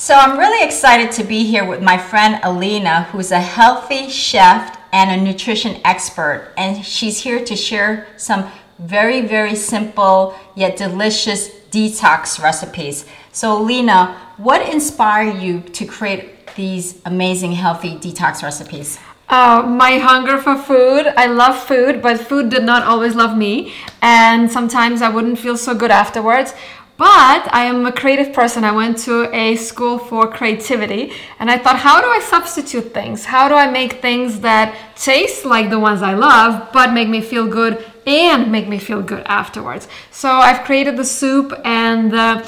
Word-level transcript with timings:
So 0.00 0.14
I'm 0.14 0.38
really 0.38 0.64
excited 0.64 1.12
to 1.12 1.24
be 1.24 1.44
here 1.44 1.68
with 1.68 1.82
my 1.82 1.98
friend 1.98 2.40
Alina, 2.42 3.02
who's 3.12 3.32
a 3.32 3.38
healthy 3.38 4.08
chef 4.08 4.78
and 4.94 5.10
a 5.10 5.22
nutrition 5.22 5.78
expert. 5.84 6.54
And 6.56 6.82
she's 6.82 7.18
here 7.18 7.44
to 7.44 7.54
share 7.54 8.06
some 8.16 8.50
very, 8.78 9.20
very 9.20 9.54
simple 9.54 10.34
yet 10.56 10.78
delicious 10.78 11.50
detox 11.70 12.42
recipes. 12.42 13.04
So, 13.32 13.60
Alina, 13.60 14.18
what 14.38 14.66
inspired 14.72 15.36
you 15.36 15.60
to 15.60 15.84
create 15.84 16.56
these 16.56 16.98
amazing 17.04 17.52
healthy 17.52 17.96
detox 17.96 18.42
recipes? 18.42 18.98
Uh, 19.28 19.62
my 19.62 19.98
hunger 19.98 20.38
for 20.38 20.56
food. 20.56 21.06
I 21.16 21.26
love 21.26 21.56
food, 21.56 22.02
but 22.02 22.18
food 22.18 22.48
did 22.48 22.64
not 22.64 22.82
always 22.82 23.14
love 23.14 23.36
me. 23.36 23.74
And 24.02 24.50
sometimes 24.50 25.02
I 25.02 25.08
wouldn't 25.08 25.38
feel 25.38 25.56
so 25.56 25.72
good 25.72 25.92
afterwards. 25.92 26.52
But 27.00 27.48
I 27.54 27.64
am 27.64 27.86
a 27.86 27.92
creative 27.92 28.34
person. 28.34 28.62
I 28.62 28.72
went 28.72 28.98
to 29.08 29.34
a 29.34 29.56
school 29.56 29.98
for 29.98 30.28
creativity 30.28 31.14
and 31.38 31.50
I 31.50 31.56
thought, 31.56 31.78
how 31.78 31.98
do 32.02 32.06
I 32.06 32.20
substitute 32.20 32.92
things? 32.92 33.24
How 33.24 33.48
do 33.48 33.54
I 33.54 33.70
make 33.70 34.02
things 34.02 34.40
that 34.40 34.76
taste 34.96 35.46
like 35.46 35.70
the 35.70 35.80
ones 35.80 36.02
I 36.02 36.12
love, 36.12 36.70
but 36.74 36.92
make 36.92 37.08
me 37.08 37.22
feel 37.22 37.46
good 37.46 37.82
and 38.06 38.52
make 38.52 38.68
me 38.68 38.78
feel 38.78 39.00
good 39.00 39.22
afterwards? 39.24 39.88
So 40.10 40.28
I've 40.28 40.62
created 40.66 40.98
the 40.98 41.06
soup 41.06 41.54
and 41.64 42.10
the, 42.10 42.46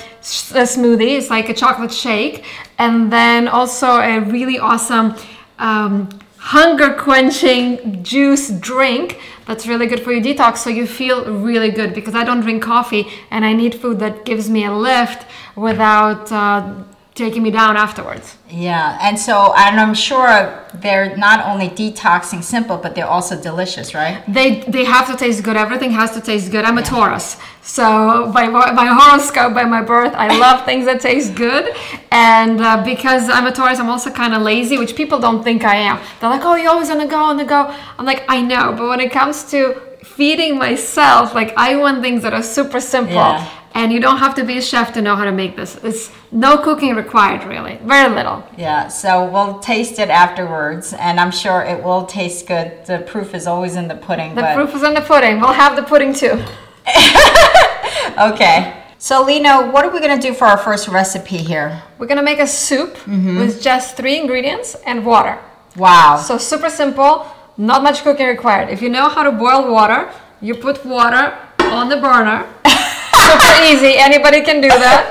the 0.52 0.66
smoothie. 0.74 1.16
It's 1.16 1.30
like 1.30 1.48
a 1.48 1.54
chocolate 1.54 1.90
shake. 1.90 2.44
And 2.78 3.10
then 3.10 3.48
also 3.48 4.00
a 4.00 4.20
really 4.20 4.58
awesome 4.58 5.14
um, 5.58 6.10
hunger 6.36 6.92
quenching 6.92 8.02
juice 8.02 8.50
drink 8.50 9.18
that's 9.46 9.66
really 9.66 9.86
good 9.86 10.00
for 10.00 10.12
your 10.12 10.22
detox 10.22 10.58
so 10.58 10.70
you 10.70 10.86
feel 10.86 11.32
really 11.32 11.70
good 11.70 11.94
because 11.94 12.14
I 12.14 12.24
don't 12.24 12.40
drink 12.40 12.62
coffee 12.62 13.06
and 13.30 13.44
I 13.44 13.52
need 13.52 13.74
food 13.74 13.98
that 14.00 14.24
gives 14.24 14.48
me 14.48 14.64
a 14.64 14.72
lift 14.72 15.26
without 15.56 16.30
uh, 16.32 16.84
taking 17.14 17.42
me 17.42 17.50
down 17.50 17.76
afterwards. 17.76 18.36
Yeah, 18.48 18.98
and 19.00 19.18
so 19.18 19.54
and 19.56 19.78
I'm 19.80 19.94
sure 19.94 20.66
they're 20.74 21.16
not 21.16 21.46
only 21.46 21.68
detoxing 21.68 22.42
simple, 22.42 22.76
but 22.76 22.94
they're 22.94 23.06
also 23.06 23.40
delicious, 23.40 23.94
right? 23.94 24.22
They 24.28 24.60
they 24.60 24.84
have 24.84 25.06
to 25.08 25.16
taste 25.16 25.42
good. 25.42 25.56
Everything 25.56 25.90
has 25.90 26.12
to 26.12 26.20
taste 26.20 26.50
good. 26.50 26.64
I'm 26.64 26.78
a. 26.78 26.82
Taurus, 26.82 27.36
so 27.62 28.30
by 28.32 28.48
my 28.48 28.86
horoscope, 28.86 29.54
by 29.54 29.64
my 29.64 29.82
birth, 29.82 30.12
I 30.14 30.38
love 30.38 30.64
things 30.68 30.84
that 30.86 31.00
taste 31.00 31.34
good. 31.34 31.74
And 32.10 32.60
uh, 32.60 32.84
because 32.84 33.30
I'm 33.30 33.46
a 33.46 33.52
Taurus, 33.52 33.78
I'm 33.78 33.88
also 33.88 34.10
kind 34.10 34.34
of 34.34 34.42
lazy, 34.42 34.76
which 34.78 34.94
people 34.96 35.18
don't 35.18 35.42
think 35.42 35.64
I 35.64 35.76
am. 35.76 35.98
They're 36.20 36.28
like, 36.28 36.44
"Oh, 36.44 36.56
you're 36.56 36.70
always 36.70 36.90
on 36.90 36.98
the 36.98 37.06
go, 37.06 37.22
on 37.22 37.36
the 37.36 37.44
go." 37.44 37.74
I'm 37.98 38.04
like, 38.04 38.24
I 38.28 38.42
know, 38.42 38.74
but 38.76 38.88
when 38.88 39.00
it 39.00 39.12
comes 39.12 39.44
to 39.52 39.91
feeding 40.16 40.58
myself, 40.58 41.34
like 41.34 41.52
I 41.56 41.76
want 41.76 42.02
things 42.02 42.22
that 42.22 42.32
are 42.32 42.42
super 42.42 42.80
simple. 42.80 43.14
Yeah 43.14 43.58
and 43.74 43.92
you 43.92 44.00
don't 44.00 44.18
have 44.18 44.34
to 44.34 44.44
be 44.44 44.58
a 44.58 44.62
chef 44.62 44.92
to 44.94 45.02
know 45.02 45.16
how 45.16 45.24
to 45.24 45.32
make 45.32 45.56
this. 45.56 45.76
It's 45.82 46.10
no 46.30 46.58
cooking 46.58 46.94
required, 46.94 47.44
really, 47.44 47.78
very 47.82 48.14
little. 48.14 48.44
Yeah, 48.56 48.88
so 48.88 49.30
we'll 49.30 49.60
taste 49.60 49.98
it 49.98 50.10
afterwards, 50.10 50.92
and 50.92 51.18
I'm 51.18 51.30
sure 51.30 51.62
it 51.62 51.82
will 51.82 52.04
taste 52.04 52.46
good. 52.46 52.84
The 52.86 52.98
proof 52.98 53.34
is 53.34 53.46
always 53.46 53.76
in 53.76 53.88
the 53.88 53.94
pudding. 53.94 54.34
The 54.34 54.42
but... 54.42 54.54
proof 54.54 54.74
is 54.74 54.82
in 54.82 54.94
the 54.94 55.00
pudding. 55.00 55.40
We'll 55.40 55.52
have 55.52 55.76
the 55.76 55.82
pudding 55.82 56.12
too. 56.12 56.42
okay. 58.18 58.78
So, 58.98 59.24
Lena, 59.24 59.70
what 59.70 59.84
are 59.84 59.90
we 59.90 60.00
to 60.00 60.18
do 60.18 60.32
for 60.32 60.44
our 60.44 60.58
first 60.58 60.86
recipe 60.86 61.38
here? 61.38 61.82
We're 61.98 62.06
to 62.18 62.22
make 62.22 62.38
a 62.38 62.46
soup 62.46 62.94
mm-hmm. 62.98 63.38
with 63.38 63.60
just 63.60 63.96
three 63.96 64.18
ingredients 64.18 64.76
and 64.86 65.04
water. 65.04 65.38
Wow. 65.76 66.18
So, 66.18 66.38
super 66.38 66.70
simple, 66.70 67.26
not 67.56 67.82
much 67.82 68.02
cooking 68.02 68.26
required. 68.26 68.68
If 68.70 68.82
you 68.82 68.88
know 68.88 69.08
how 69.08 69.22
to 69.22 69.32
boil 69.32 69.70
water, 69.70 70.10
you 70.40 70.54
put 70.54 70.84
water 70.84 71.36
on 71.60 71.88
the 71.88 71.96
burner 71.96 72.46
super 73.14 73.54
easy. 73.64 73.96
Anybody 73.96 74.42
can 74.42 74.60
do 74.60 74.68
that. 74.68 75.08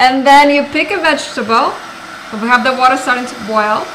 And 0.00 0.26
then 0.26 0.50
you 0.50 0.64
pick 0.72 0.90
a 0.90 0.98
vegetable. 0.98 1.72
We 2.40 2.48
have 2.50 2.64
the 2.64 2.74
water 2.74 2.96
starting 2.96 3.26
to 3.26 3.36
boil. 3.46 3.86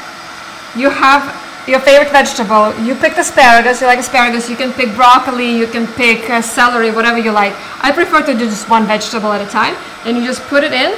You 0.76 0.88
have 0.88 1.28
your 1.68 1.80
favorite 1.80 2.10
vegetable. 2.10 2.72
You 2.80 2.94
picked 2.94 3.18
asparagus. 3.18 3.80
You 3.80 3.86
like 3.86 3.98
asparagus. 3.98 4.48
You 4.48 4.56
can 4.56 4.72
pick 4.72 4.94
broccoli. 4.94 5.56
You 5.56 5.66
can 5.66 5.86
pick 5.94 6.28
uh, 6.30 6.40
celery, 6.40 6.90
whatever 6.90 7.18
you 7.18 7.32
like. 7.32 7.52
I 7.84 7.92
prefer 7.92 8.24
to 8.24 8.32
do 8.32 8.48
just 8.48 8.68
one 8.68 8.86
vegetable 8.86 9.32
at 9.32 9.46
a 9.46 9.50
time. 9.50 9.76
And 10.04 10.16
you 10.16 10.24
just 10.24 10.42
put 10.48 10.64
it 10.64 10.72
in 10.72 10.96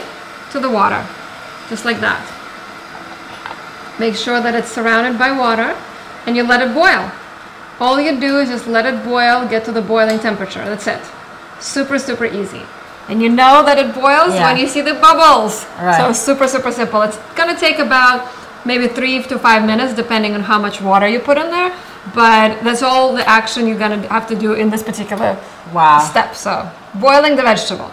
to 0.53 0.61
the 0.61 0.71
water, 0.71 1.05
just 1.69 1.85
like 1.85 2.01
that. 2.01 2.23
Make 3.99 4.15
sure 4.15 4.41
that 4.41 4.55
it's 4.55 4.71
surrounded 4.71 5.19
by 5.19 5.33
water, 5.33 5.77
and 6.27 6.37
you 6.37 6.43
let 6.43 6.61
it 6.63 6.75
boil. 6.75 7.11
All 7.81 8.01
you 8.01 8.19
do 8.21 8.39
is 8.39 8.49
just 8.49 8.67
let 8.67 8.87
it 8.87 9.05
boil, 9.05 9.49
get 9.49 9.65
to 9.65 9.73
the 9.73 9.83
boiling 9.83 10.19
temperature. 10.19 10.65
That's 10.65 10.87
it. 10.87 11.01
Super, 11.61 11.99
super 11.99 12.27
easy. 12.27 12.63
And 13.09 13.21
you 13.21 13.29
know 13.29 13.65
that 13.65 13.79
it 13.79 13.95
boils 13.95 14.35
yeah. 14.35 14.47
when 14.47 14.61
you 14.61 14.69
see 14.69 14.81
the 14.81 14.95
bubbles. 14.95 15.65
Right. 15.81 15.99
So 15.99 16.13
super, 16.13 16.47
super 16.47 16.71
simple. 16.71 17.03
It's 17.03 17.19
gonna 17.35 17.59
take 17.59 17.79
about 17.79 18.31
maybe 18.65 18.87
three 18.87 19.23
to 19.25 19.39
five 19.39 19.67
minutes, 19.67 19.95
depending 19.95 20.35
on 20.35 20.41
how 20.41 20.59
much 20.59 20.81
water 20.81 21.09
you 21.09 21.19
put 21.19 21.39
in 21.39 21.51
there. 21.51 21.77
But 22.15 22.63
that's 22.63 22.83
all 22.83 23.15
the 23.15 23.29
action 23.29 23.67
you're 23.67 23.79
gonna 23.79 24.07
have 24.09 24.29
to 24.29 24.37
do 24.37 24.55
in 24.55 24.71
this 24.71 24.83
particular 24.83 25.39
wow. 25.73 25.99
step. 25.99 26.35
So 26.35 26.71
boiling 26.95 27.37
the 27.37 27.43
vegetable. 27.43 27.91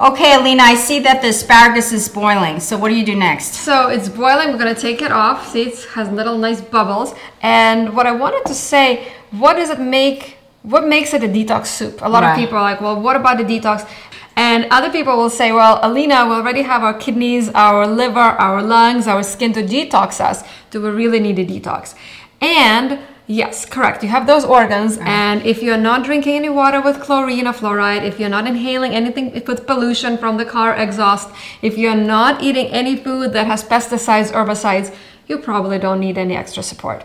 Okay, 0.00 0.34
Alina, 0.34 0.62
I 0.62 0.76
see 0.76 0.98
that 1.00 1.20
the 1.20 1.28
asparagus 1.28 1.92
is 1.92 2.08
boiling. 2.08 2.58
So 2.58 2.78
what 2.78 2.88
do 2.88 2.94
you 2.94 3.04
do 3.04 3.14
next? 3.14 3.52
So 3.52 3.88
it's 3.88 4.08
boiling. 4.08 4.48
We're 4.48 4.58
gonna 4.58 4.74
take 4.74 5.02
it 5.02 5.12
off. 5.12 5.48
See, 5.52 5.64
it 5.64 5.84
has 5.90 6.08
little 6.08 6.38
nice 6.38 6.62
bubbles. 6.62 7.12
And 7.42 7.94
what 7.94 8.06
I 8.06 8.12
wanted 8.12 8.46
to 8.46 8.54
say, 8.54 9.12
what 9.30 9.54
does 9.54 9.68
it 9.68 9.78
make 9.78 10.38
what 10.62 10.86
makes 10.86 11.14
it 11.14 11.22
a 11.22 11.28
detox 11.28 11.66
soup? 11.66 12.00
A 12.02 12.08
lot 12.08 12.22
right. 12.22 12.32
of 12.32 12.36
people 12.38 12.56
are 12.56 12.62
like, 12.62 12.80
well, 12.80 13.00
what 13.00 13.16
about 13.16 13.38
the 13.38 13.44
detox? 13.44 13.88
And 14.36 14.66
other 14.70 14.90
people 14.90 15.16
will 15.16 15.30
say, 15.30 15.52
well, 15.52 15.80
Alina, 15.82 16.26
we 16.26 16.32
already 16.32 16.62
have 16.62 16.82
our 16.82 16.94
kidneys, 16.94 17.48
our 17.50 17.86
liver, 17.86 18.18
our 18.18 18.62
lungs, 18.62 19.06
our 19.06 19.22
skin 19.22 19.52
to 19.54 19.62
detox 19.62 20.20
us. 20.20 20.44
Do 20.70 20.80
we 20.80 20.90
really 20.90 21.20
need 21.20 21.38
a 21.38 21.44
detox? 21.44 21.94
And 22.40 22.98
yes, 23.30 23.64
correct. 23.64 24.02
You 24.02 24.08
have 24.08 24.26
those 24.26 24.44
organs. 24.44 24.98
Right. 24.98 25.08
And 25.08 25.46
if 25.46 25.62
you're 25.62 25.84
not 25.90 26.04
drinking 26.04 26.34
any 26.34 26.48
water 26.48 26.80
with 26.80 27.00
chlorine 27.00 27.46
or 27.46 27.52
fluoride, 27.52 28.04
if 28.04 28.18
you're 28.18 28.28
not 28.28 28.46
inhaling 28.46 28.92
anything 28.94 29.32
with 29.32 29.66
pollution 29.66 30.18
from 30.18 30.36
the 30.36 30.44
car 30.44 30.74
exhaust, 30.74 31.28
if 31.62 31.78
you're 31.78 31.94
not 31.94 32.42
eating 32.42 32.66
any 32.66 32.96
food 32.96 33.32
that 33.32 33.46
has 33.46 33.62
pesticides, 33.62 34.32
herbicides, 34.32 34.94
you 35.28 35.38
probably 35.38 35.78
don't 35.78 36.00
need 36.00 36.18
any 36.18 36.36
extra 36.36 36.62
support. 36.62 37.04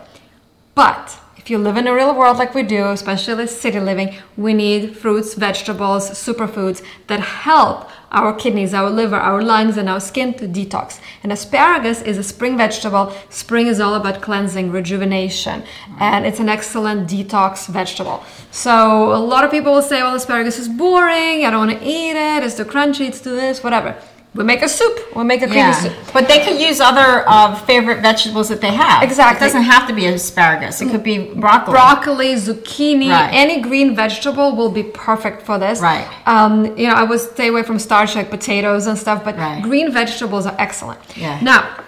But 0.74 1.18
if 1.46 1.50
you 1.50 1.58
live 1.58 1.76
in 1.76 1.86
a 1.86 1.94
real 1.94 2.12
world 2.12 2.38
like 2.38 2.56
we 2.56 2.64
do, 2.64 2.86
especially 2.86 3.46
city 3.46 3.78
living, 3.78 4.12
we 4.36 4.52
need 4.52 4.96
fruits, 4.96 5.34
vegetables, 5.34 6.10
superfoods 6.10 6.82
that 7.06 7.20
help 7.20 7.88
our 8.10 8.34
kidneys, 8.34 8.74
our 8.74 8.90
liver, 8.90 9.14
our 9.14 9.40
lungs, 9.40 9.76
and 9.76 9.88
our 9.88 10.00
skin 10.00 10.34
to 10.34 10.48
detox. 10.48 10.98
And 11.22 11.30
asparagus 11.30 12.02
is 12.02 12.18
a 12.18 12.24
spring 12.24 12.56
vegetable. 12.56 13.12
Spring 13.30 13.68
is 13.68 13.78
all 13.78 13.94
about 13.94 14.22
cleansing, 14.22 14.72
rejuvenation, 14.72 15.62
and 16.00 16.26
it's 16.26 16.40
an 16.40 16.48
excellent 16.48 17.08
detox 17.08 17.68
vegetable. 17.68 18.24
So 18.50 19.12
a 19.12 19.22
lot 19.32 19.44
of 19.44 19.52
people 19.52 19.72
will 19.72 19.82
say, 19.82 20.02
well, 20.02 20.16
asparagus 20.16 20.58
is 20.58 20.68
boring, 20.68 21.44
I 21.44 21.50
don't 21.52 21.68
want 21.68 21.78
to 21.78 21.86
eat 21.86 22.16
it, 22.16 22.42
it's 22.42 22.56
too 22.56 22.64
crunchy, 22.64 23.06
it's 23.06 23.20
too 23.20 23.36
this, 23.36 23.62
whatever 23.62 23.96
we 24.36 24.44
make 24.44 24.62
a 24.62 24.68
soup. 24.68 25.16
We 25.16 25.24
make 25.24 25.42
a 25.42 25.46
creamy 25.46 25.60
yeah. 25.60 25.72
soup. 25.72 25.94
But 26.12 26.28
they 26.28 26.44
could 26.44 26.60
use 26.60 26.80
other 26.80 27.24
uh, 27.26 27.54
favorite 27.64 28.02
vegetables 28.02 28.48
that 28.48 28.60
they 28.60 28.72
have. 28.72 29.02
Exactly. 29.02 29.44
It 29.44 29.48
doesn't 29.48 29.62
have 29.62 29.88
to 29.88 29.94
be 29.94 30.06
asparagus. 30.06 30.80
It 30.80 30.90
could 30.90 31.02
be 31.02 31.34
broccoli. 31.34 31.72
Broccoli, 31.72 32.34
zucchini, 32.34 33.10
right. 33.10 33.30
any 33.32 33.60
green 33.60 33.96
vegetable 33.96 34.54
will 34.54 34.70
be 34.70 34.82
perfect 34.82 35.42
for 35.42 35.58
this. 35.58 35.80
Right. 35.80 36.06
Um, 36.26 36.76
you 36.76 36.88
know, 36.88 36.94
I 36.94 37.04
would 37.04 37.20
stay 37.20 37.48
away 37.48 37.62
from 37.62 37.78
starch 37.78 38.14
like 38.14 38.30
potatoes 38.30 38.86
and 38.86 38.98
stuff, 38.98 39.24
but 39.24 39.36
right. 39.36 39.62
green 39.62 39.90
vegetables 39.90 40.46
are 40.46 40.56
excellent. 40.58 41.00
Yeah. 41.16 41.40
Now, 41.40 41.84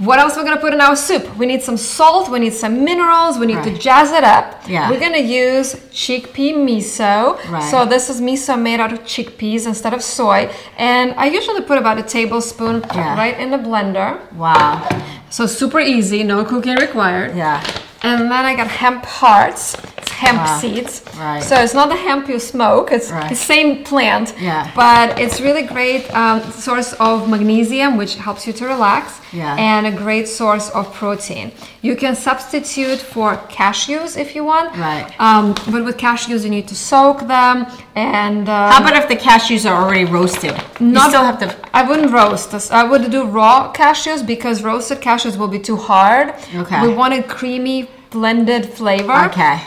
what 0.00 0.18
else 0.18 0.34
we're 0.34 0.44
gonna 0.44 0.60
put 0.60 0.72
in 0.72 0.80
our 0.80 0.96
soup? 0.96 1.36
We 1.36 1.44
need 1.44 1.62
some 1.62 1.76
salt, 1.76 2.30
we 2.30 2.38
need 2.38 2.54
some 2.54 2.84
minerals, 2.84 3.38
we 3.38 3.44
need 3.44 3.56
right. 3.56 3.74
to 3.74 3.78
jazz 3.78 4.12
it 4.12 4.24
up. 4.24 4.66
Yeah. 4.66 4.88
We're 4.88 4.98
gonna 4.98 5.18
use 5.18 5.74
chickpea 5.92 6.54
miso. 6.54 7.36
Right. 7.50 7.70
So 7.70 7.84
this 7.84 8.08
is 8.08 8.18
miso 8.18 8.58
made 8.58 8.80
out 8.80 8.94
of 8.94 9.00
chickpeas 9.00 9.66
instead 9.66 9.92
of 9.92 10.02
soy. 10.02 10.50
And 10.78 11.12
I 11.18 11.26
usually 11.26 11.60
put 11.60 11.76
about 11.76 11.98
a 11.98 12.02
tablespoon 12.02 12.82
yeah. 12.94 13.14
right 13.14 13.38
in 13.38 13.50
the 13.50 13.58
blender. 13.58 14.18
Wow. 14.32 14.88
So 15.30 15.46
super 15.46 15.80
easy, 15.80 16.24
no 16.24 16.44
cooking 16.44 16.76
required. 16.76 17.36
Yeah. 17.36 17.64
And 18.02 18.30
then 18.30 18.44
I 18.44 18.56
got 18.56 18.68
hemp 18.68 19.04
hearts 19.04 19.76
hemp 20.20 20.40
ah, 20.40 20.58
seeds. 20.60 21.02
Right. 21.16 21.42
So 21.42 21.54
it's 21.64 21.74
not 21.80 21.88
the 21.88 22.00
hemp 22.06 22.28
you 22.28 22.38
smoke. 22.38 22.86
It's 22.96 23.10
right. 23.10 23.28
the 23.34 23.40
same 23.52 23.84
plant. 23.90 24.34
Yeah. 24.38 24.70
But 24.74 25.18
it's 25.22 25.40
really 25.40 25.64
great 25.76 26.02
um, 26.22 26.38
source 26.66 26.92
of 27.08 27.28
magnesium, 27.34 27.96
which 27.96 28.14
helps 28.26 28.46
you 28.46 28.52
to 28.60 28.64
relax. 28.74 29.04
Yeah. 29.32 29.56
And 29.72 29.86
a 29.86 29.94
great 30.04 30.26
source 30.28 30.66
of 30.78 30.84
protein. 30.92 31.52
You 31.82 31.94
can 32.02 32.14
substitute 32.16 33.00
for 33.12 33.28
cashews 33.58 34.10
if 34.24 34.28
you 34.34 34.42
want. 34.52 34.68
Right. 34.76 35.06
Um, 35.26 35.54
but 35.72 35.84
with 35.86 35.96
cashews, 35.96 36.42
you 36.44 36.50
need 36.50 36.68
to 36.68 36.74
soak 36.74 37.18
them. 37.36 37.56
And 37.94 38.48
um, 38.48 38.72
how 38.72 38.80
about 38.82 38.96
if 39.02 39.08
the 39.08 39.20
cashews 39.28 39.64
are 39.68 39.76
already 39.82 40.04
roasted? 40.04 40.54
Not, 40.80 41.04
you 41.04 41.10
still 41.10 41.24
have 41.30 41.38
to. 41.44 41.48
I 41.80 41.82
wouldn't 41.88 42.12
roast. 42.12 42.48
I 42.72 42.84
would 42.90 43.10
do 43.10 43.24
raw 43.24 43.72
cashews 43.72 44.26
because 44.34 44.56
roasted 44.62 44.98
cashews 45.00 45.19
will 45.24 45.48
be 45.48 45.58
too 45.58 45.76
hard. 45.76 46.34
Okay. 46.54 46.82
We 46.86 46.94
want 46.94 47.14
a 47.14 47.22
creamy 47.22 47.88
blended 48.10 48.66
flavor. 48.66 49.12
Okay. 49.30 49.60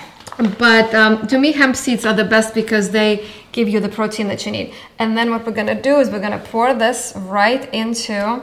But 0.60 0.94
um, 0.96 1.28
to 1.28 1.38
me, 1.38 1.52
hemp 1.52 1.76
seeds 1.76 2.06
are 2.06 2.14
the 2.14 2.24
best 2.26 2.54
because 2.56 2.90
they 2.90 3.28
give 3.52 3.70
you 3.70 3.80
the 3.80 3.90
protein 3.90 4.28
that 4.30 4.46
you 4.46 4.52
need. 4.52 4.74
And 5.00 5.16
then 5.18 5.30
what 5.30 5.46
we're 5.46 5.52
gonna 5.54 5.80
do 5.80 6.00
is 6.00 6.10
we're 6.10 6.20
gonna 6.20 6.40
pour 6.40 6.74
this 6.74 7.14
right 7.16 7.72
into 7.74 8.42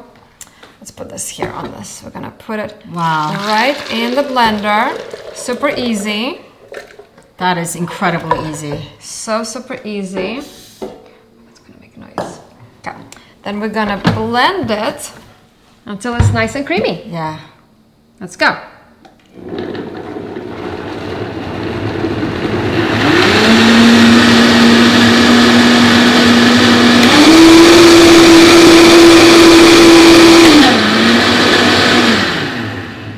let's 0.81 0.91
put 0.91 1.09
this 1.11 1.29
here 1.29 1.51
on 1.51 1.71
this. 1.73 2.03
We're 2.03 2.11
gonna 2.11 2.31
put 2.39 2.59
it 2.59 2.75
Wow. 2.93 3.33
right 3.47 3.77
in 3.93 4.15
the 4.15 4.23
blender. 4.23 4.97
Super 5.37 5.69
easy. 5.69 6.41
That 7.39 7.59
is 7.59 7.75
incredibly 7.75 8.39
easy. 8.49 8.81
So 9.01 9.43
super 9.45 9.79
easy. 9.85 10.39
It's 10.39 10.79
gonna 10.81 11.81
make 11.81 11.97
noise. 11.97 12.39
Okay. 12.87 12.97
Then 13.43 13.59
we're 13.61 13.69
gonna 13.69 13.99
blend 14.15 14.71
it 14.71 15.13
until 15.91 16.15
it's 16.15 16.33
nice 16.33 16.55
and 16.55 16.65
creamy. 16.65 17.05
Yeah. 17.09 17.41
Let's 18.21 18.37
go. 18.37 18.47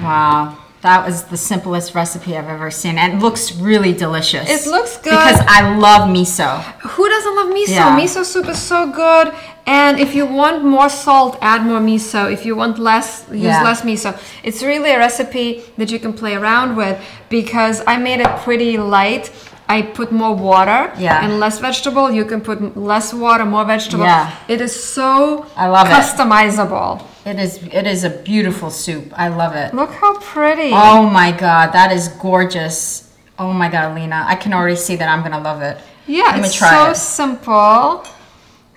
Wow. 0.02 0.58
That 0.80 1.06
was 1.06 1.24
the 1.24 1.36
simplest 1.36 1.94
recipe 1.94 2.36
I've 2.36 2.48
ever 2.48 2.70
seen. 2.70 2.98
And 2.98 3.14
it 3.14 3.18
looks 3.20 3.54
really 3.54 3.92
delicious. 3.92 4.48
It 4.48 4.68
looks 4.68 4.96
good. 4.96 5.10
Because 5.10 5.40
I 5.46 5.76
love 5.76 6.08
miso. 6.08 6.60
Who 6.80 7.08
doesn't 7.08 7.36
love 7.36 7.48
miso? 7.50 7.68
Yeah. 7.68 8.00
Miso 8.00 8.24
soup 8.24 8.48
is 8.48 8.60
so 8.60 8.90
good. 8.90 9.32
And 9.66 10.00
if 10.00 10.14
you 10.14 10.26
want 10.26 10.64
more 10.64 10.88
salt, 10.88 11.38
add 11.40 11.62
more 11.64 11.78
miso. 11.80 12.30
If 12.32 12.44
you 12.44 12.56
want 12.56 12.78
less, 12.78 13.24
use 13.30 13.42
Yeah. 13.42 13.62
less 13.62 13.82
miso. 13.82 14.14
It's 14.42 14.62
really 14.62 14.90
a 14.90 14.98
recipe 14.98 15.62
that 15.78 15.90
you 15.92 15.98
can 16.00 16.12
play 16.12 16.34
around 16.34 16.74
with 16.76 16.98
because 17.28 17.82
I 17.86 17.96
made 17.96 18.20
it 18.20 18.30
pretty 18.44 18.76
light. 18.76 19.30
I 19.68 19.82
put 19.82 20.10
more 20.12 20.34
water 20.34 20.90
Yeah. 20.98 21.22
and 21.24 21.38
less 21.40 21.58
vegetable. 21.60 22.10
You 22.10 22.24
can 22.24 22.40
put 22.40 22.76
less 22.76 23.14
water, 23.14 23.44
more 23.44 23.64
vegetable. 23.64 24.04
Yeah. 24.04 24.30
It 24.48 24.60
is 24.60 24.74
so 24.94 25.46
I 25.56 25.68
love 25.68 25.86
it. 25.86 25.92
customizable. 25.92 27.00
It 27.24 27.38
is 27.38 27.60
it 27.80 27.86
is 27.86 28.02
a 28.04 28.10
beautiful 28.10 28.70
soup. 28.70 29.12
I 29.16 29.28
love 29.28 29.54
it. 29.54 29.72
Look 29.72 29.92
how 29.94 30.14
pretty. 30.18 30.72
Oh 30.74 31.02
my 31.20 31.30
god, 31.30 31.72
that 31.72 31.92
is 31.92 32.08
gorgeous. 32.08 33.04
Oh 33.38 33.52
my 33.52 33.68
god, 33.68 33.94
Lena. 33.94 34.24
I 34.28 34.34
can 34.34 34.52
already 34.52 34.76
see 34.76 34.96
that 34.96 35.08
I'm 35.08 35.22
gonna 35.22 35.40
love 35.40 35.62
it. 35.62 35.78
Yeah, 36.06 36.24
Let 36.32 36.40
me 36.40 36.48
it's 36.48 36.58
so 36.58 36.90
it. 36.90 36.96
simple, 36.96 38.04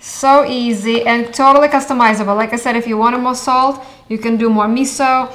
so 0.06 0.44
easy, 0.44 1.02
and 1.02 1.34
totally 1.34 1.68
customizable. 1.68 2.36
Like 2.36 2.52
I 2.52 2.56
said, 2.56 2.76
if 2.76 2.86
you 2.86 2.96
wanted 2.96 3.18
more 3.18 3.34
salt, 3.34 3.84
you 4.08 4.18
can 4.18 4.36
do 4.36 4.48
more 4.48 4.66
miso. 4.66 5.32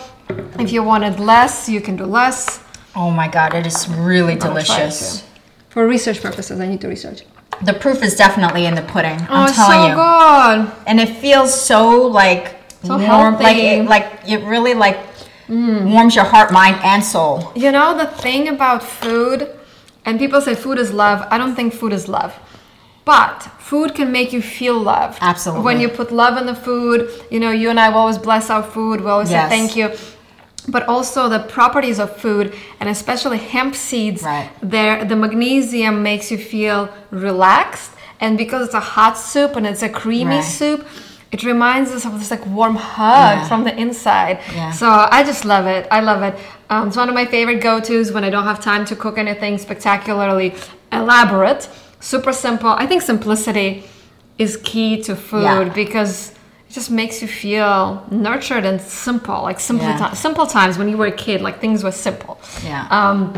If 0.60 0.72
you 0.72 0.82
wanted 0.82 1.20
less, 1.20 1.68
you 1.68 1.82
can 1.82 1.98
do 1.98 2.06
less. 2.06 2.64
Oh 2.96 3.12
my 3.12 3.28
god, 3.28 3.54
it 3.54 3.66
is 3.66 3.88
really 3.90 4.34
I'll 4.34 4.40
delicious. 4.40 5.28
For 5.70 5.88
research 5.88 6.22
purposes, 6.22 6.60
I 6.60 6.68
need 6.68 6.82
to 6.82 6.88
research. 6.88 7.24
The 7.64 7.74
proof 7.74 8.02
is 8.02 8.16
definitely 8.16 8.66
in 8.66 8.76
the 8.76 8.82
pudding. 8.82 9.20
Oh, 9.30 9.46
I'm 9.46 9.46
telling 9.46 9.46
you. 9.46 9.50
it's 9.50 9.56
telling 9.58 9.82
so 9.82 9.88
you. 9.90 10.66
good. 10.66 10.84
And 10.88 11.00
it 11.00 11.18
feels 11.18 11.54
so 11.54 12.08
like 12.08 12.56
So 12.84 12.98
warm, 12.98 13.36
like 13.36 13.58
it, 13.58 13.86
like 13.86 14.08
it 14.28 14.44
really 14.46 14.74
like 14.74 14.98
mm. 15.48 15.92
warms 15.94 16.16
your 16.16 16.26
heart, 16.26 16.52
mind, 16.52 16.78
and 16.84 17.04
soul. 17.04 17.52
You 17.56 17.72
know 17.72 17.98
the 17.98 18.08
thing 18.08 18.48
about 18.48 18.84
food, 18.84 19.50
and 20.06 20.18
people 20.18 20.42
say 20.42 20.56
food 20.56 20.80
is 20.80 20.92
love. 20.92 21.28
I 21.30 21.38
don't 21.38 21.56
think 21.56 21.74
food 21.74 21.94
is 21.94 22.08
love. 22.08 22.34
But 23.06 23.42
food 23.60 23.96
can 23.96 24.12
make 24.12 24.32
you 24.32 24.42
feel 24.42 24.78
loved. 24.80 25.18
Absolutely. 25.22 25.64
When 25.66 25.80
you 25.80 25.90
put 25.90 26.12
love 26.12 26.38
in 26.38 26.46
the 26.46 26.56
food, 26.56 27.10
you 27.32 27.40
know, 27.40 27.52
you 27.52 27.70
and 27.70 27.80
I 27.80 27.90
will 27.90 27.98
always 28.00 28.18
bless 28.20 28.50
our 28.50 28.64
food. 28.64 29.02
We 29.02 29.10
always 29.10 29.32
Yes. 29.32 29.50
say 29.50 29.58
thank 29.58 29.76
you. 29.76 29.92
But 30.68 30.88
also 30.88 31.28
the 31.28 31.40
properties 31.40 31.98
of 32.00 32.16
food, 32.18 32.54
and 32.80 32.88
especially 32.88 33.40
hemp 33.40 33.74
seeds, 33.76 34.22
Right. 34.24 34.50
there 34.62 35.04
the 35.04 35.16
magnesium 35.16 36.04
makes 36.04 36.30
you 36.32 36.38
feel 36.38 36.90
relaxed. 37.10 37.92
And 38.20 38.38
because 38.38 38.66
it's 38.68 38.76
a 38.76 38.80
hot 38.96 39.18
soup 39.18 39.56
and 39.56 39.66
it's 39.66 39.82
a 39.82 39.90
creamy 39.90 40.36
Right. 40.36 40.44
soup, 40.44 40.86
it 41.32 41.44
reminds 41.44 41.90
us 41.92 42.06
of 42.06 42.20
this 42.20 42.30
like 42.30 42.46
warm 42.46 42.76
hug 42.76 43.38
Yeah. 43.40 43.48
from 43.48 43.64
the 43.64 43.76
inside. 43.76 44.38
Yeah. 44.56 44.70
So 44.72 44.88
I 45.18 45.24
just 45.24 45.44
love 45.46 45.66
it. 45.66 45.88
I 45.90 46.02
love 46.02 46.22
it. 46.22 46.36
Um, 46.70 46.90
it's 46.90 46.98
one 46.98 47.10
of 47.10 47.16
my 47.16 47.26
favorite 47.26 47.62
go-tos 47.62 48.12
when 48.12 48.24
I 48.24 48.30
don't 48.30 48.44
have 48.44 48.60
time 48.60 48.86
to 48.86 48.96
cook 48.96 49.18
anything 49.18 49.58
spectacularly 49.58 50.54
elaborate. 50.92 51.68
Super 52.02 52.34
simple. 52.34 52.70
I 52.70 52.86
think 52.86 53.02
simplicity 53.02 53.84
is 54.38 54.58
key 54.58 55.02
to 55.04 55.16
food 55.16 55.44
Yeah. 55.44 55.64
because 55.74 56.32
it 56.70 56.74
just 56.74 56.90
makes 56.92 57.22
you 57.22 57.28
feel 57.28 58.04
nurtured 58.10 58.66
and 58.66 58.82
simple. 58.82 59.42
Like 59.44 59.60
simple, 59.60 59.88
Yeah. 59.88 60.12
simple 60.14 60.46
times 60.48 60.78
when 60.78 60.90
you 60.90 60.98
were 60.98 61.08
a 61.08 61.12
kid, 61.26 61.42
like 61.42 61.60
things 61.62 61.84
were 61.84 61.92
simple. 61.92 62.40
Yeah. 62.66 62.86
Um, 62.90 63.34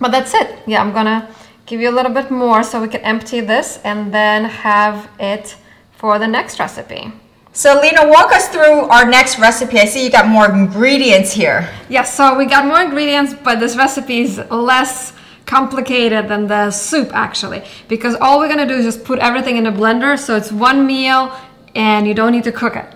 but 0.00 0.10
that's 0.10 0.34
it. 0.34 0.48
Yeah, 0.66 0.80
I'm 0.80 0.92
gonna 0.92 1.28
give 1.66 1.80
you 1.80 1.88
a 1.90 1.96
little 1.98 2.12
bit 2.12 2.30
more 2.30 2.62
so 2.62 2.80
we 2.80 2.88
can 2.88 3.00
empty 3.02 3.40
this 3.40 3.78
and 3.84 4.12
then 4.12 4.44
have 4.44 5.08
it 5.20 5.54
for 5.92 6.18
the 6.18 6.26
next 6.26 6.58
recipe. 6.58 7.12
So 7.52 7.80
Lena, 7.80 8.08
walk 8.08 8.32
us 8.32 8.48
through 8.48 8.88
our 8.94 9.04
next 9.04 9.38
recipe. 9.38 9.78
I 9.80 9.84
see 9.84 10.04
you 10.04 10.10
got 10.10 10.28
more 10.28 10.48
ingredients 10.50 11.32
here. 11.32 11.68
Yes, 11.88 12.14
so 12.14 12.36
we 12.36 12.46
got 12.46 12.66
more 12.66 12.80
ingredients, 12.80 13.34
but 13.44 13.58
this 13.60 13.76
recipe 13.76 14.20
is 14.22 14.40
less 14.50 15.12
complicated 15.48 16.28
than 16.28 16.46
the 16.46 16.70
soup 16.70 17.10
actually, 17.12 17.62
because 17.88 18.14
all 18.20 18.38
we're 18.38 18.48
gonna 18.48 18.68
do 18.68 18.74
is 18.74 18.84
just 18.84 19.02
put 19.04 19.18
everything 19.18 19.56
in 19.56 19.66
a 19.66 19.72
blender, 19.72 20.16
so 20.16 20.36
it's 20.36 20.52
one 20.52 20.86
meal 20.86 21.32
and 21.74 22.06
you 22.06 22.14
don't 22.14 22.32
need 22.32 22.44
to 22.44 22.52
cook 22.52 22.76
it. 22.76 22.86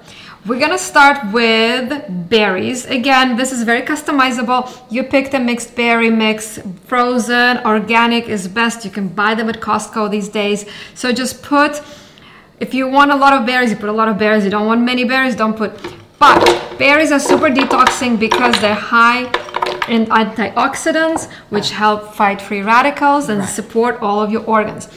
We're 0.45 0.61
gonna 0.61 0.79
start 0.79 1.33
with 1.33 2.05
berries. 2.29 2.85
Again, 2.87 3.37
this 3.37 3.53
is 3.53 3.63
very 3.63 3.83
customizable. 3.83 4.61
You 4.91 5.05
pick 5.05 5.31
the 5.31 5.39
mixed 5.39 5.77
berry 5.77 6.11
mix, 6.11 6.59
frozen, 6.87 7.59
organic 7.65 8.29
is 8.29 8.49
best. 8.49 8.85
You 8.85 8.91
can 8.91 9.09
buy 9.09 9.35
them 9.35 9.49
at 9.49 9.61
Costco 9.61 10.11
these 10.11 10.29
days. 10.29 10.67
So 10.95 11.13
just 11.13 11.43
put 11.43 11.81
if 12.59 12.75
you 12.75 12.89
want 12.89 13.11
a 13.11 13.17
lot 13.17 13.33
of 13.33 13.47
berries, 13.47 13.71
you 13.71 13.77
put 13.77 13.89
a 13.89 13.99
lot 14.01 14.09
of 14.09 14.19
berries. 14.19 14.45
You 14.45 14.51
don't 14.51 14.67
want 14.67 14.83
many 14.83 15.05
berries, 15.05 15.35
don't 15.35 15.57
put. 15.57 15.73
But 16.19 16.39
berries 16.79 17.11
are 17.11 17.19
super 17.19 17.49
detoxing 17.49 18.19
because 18.19 18.55
they're 18.61 18.75
high 18.75 19.25
in 19.89 20.07
antioxidants, 20.07 21.31
which 21.51 21.71
help 21.71 22.15
fight 22.15 22.41
free 22.41 22.63
radicals 22.63 23.29
and 23.29 23.45
support 23.45 24.01
all 24.01 24.21
of 24.23 24.31
your 24.31 24.45
organs. 24.45 24.89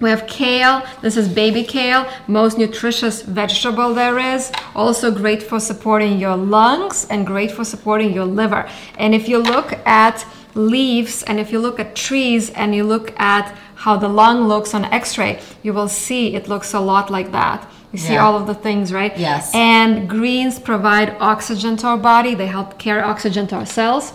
We 0.00 0.10
have 0.10 0.26
kale. 0.26 0.82
This 1.00 1.16
is 1.16 1.26
baby 1.28 1.64
kale, 1.64 2.06
most 2.26 2.58
nutritious 2.58 3.22
vegetable 3.22 3.94
there 3.94 4.18
is. 4.18 4.52
Also 4.74 5.10
great 5.10 5.42
for 5.42 5.58
supporting 5.58 6.18
your 6.18 6.36
lungs 6.36 7.06
and 7.08 7.26
great 7.26 7.50
for 7.50 7.64
supporting 7.64 8.12
your 8.12 8.26
liver. 8.26 8.68
And 8.98 9.14
if 9.14 9.26
you 9.28 9.38
look 9.38 9.72
at 9.86 10.26
leaves 10.54 11.22
and 11.22 11.40
if 11.40 11.50
you 11.52 11.58
look 11.58 11.80
at 11.80 11.94
trees 11.96 12.50
and 12.50 12.74
you 12.74 12.84
look 12.84 13.18
at 13.18 13.54
how 13.76 13.96
the 13.96 14.08
lung 14.08 14.48
looks 14.48 14.74
on 14.74 14.84
x-ray, 14.86 15.40
you 15.62 15.72
will 15.72 15.88
see 15.88 16.34
it 16.34 16.48
looks 16.48 16.74
a 16.74 16.80
lot 16.80 17.10
like 17.10 17.32
that. 17.32 17.66
You 17.92 17.98
see 17.98 18.14
Yeah. 18.14 18.26
all 18.26 18.36
of 18.36 18.46
the 18.46 18.54
things, 18.54 18.92
right? 18.92 19.16
Yes. 19.16 19.54
And 19.54 19.65
greens 20.08 20.58
provide 20.58 21.08
oxygen 21.20 21.76
to 21.78 21.86
our 21.86 21.98
body. 21.98 22.34
They 22.34 22.46
help 22.46 22.78
carry 22.78 23.02
oxygen 23.12 23.46
to 23.48 23.54
our 23.56 23.66
cells. 23.66 24.12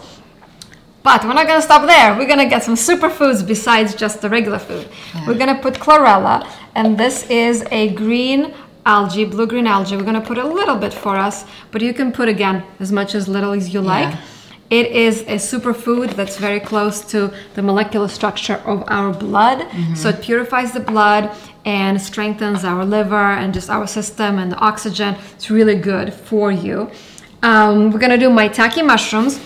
But 1.04 1.20
we're 1.26 1.34
not 1.34 1.48
gonna 1.48 1.62
stop 1.72 1.84
there. 1.88 2.16
We're 2.18 2.28
gonna 2.34 2.52
get 2.56 2.64
some 2.64 2.76
superfoods 2.76 3.40
besides 3.54 3.96
just 4.04 4.22
the 4.22 4.30
regular 4.30 4.60
food. 4.60 4.86
We're 5.26 5.40
gonna 5.42 5.60
put 5.66 5.74
chlorella, 5.86 6.36
and 6.76 6.98
this 7.04 7.16
is 7.30 7.56
a 7.72 7.84
green 8.04 8.54
algae, 8.86 9.26
blue 9.26 9.48
green 9.48 9.68
algae. 9.68 9.96
We're 9.98 10.10
gonna 10.12 10.22
put 10.32 10.38
a 10.38 10.48
little 10.60 10.78
bit 10.86 10.94
for 10.94 11.16
us, 11.28 11.46
but 11.72 11.82
you 11.82 11.94
can 11.94 12.12
put 12.12 12.28
again 12.30 12.64
as 12.80 12.92
much 12.92 13.16
as 13.16 13.28
little 13.28 13.54
as 13.54 13.74
you 13.74 13.82
like. 13.82 14.14
It 14.72 14.88
is 14.88 15.22
a 15.24 15.36
superfood 15.36 16.16
that's 16.16 16.38
very 16.38 16.62
close 16.62 17.02
to 17.12 17.32
the 17.56 17.62
molecular 17.62 18.08
structure 18.08 18.56
of 18.66 18.84
our 18.88 19.14
blood. 19.14 19.68
So 19.96 20.10
it 20.10 20.22
purifies 20.22 20.72
the 20.72 20.80
blood 20.80 21.30
and 21.66 22.02
strengthens 22.02 22.64
our 22.64 22.86
liver 22.86 23.16
and 23.42 23.54
just 23.54 23.70
our 23.70 23.86
system 23.86 24.40
and 24.40 24.50
the 24.54 24.58
oxygen. 24.58 25.16
It's 25.36 25.52
really 25.52 25.76
good 25.76 26.14
for 26.14 26.52
you. 26.54 26.90
Um, 27.44 27.92
we're 27.92 28.00
gonna 28.00 28.18
do 28.18 28.30
maitake 28.30 28.84
mushrooms. 28.86 29.40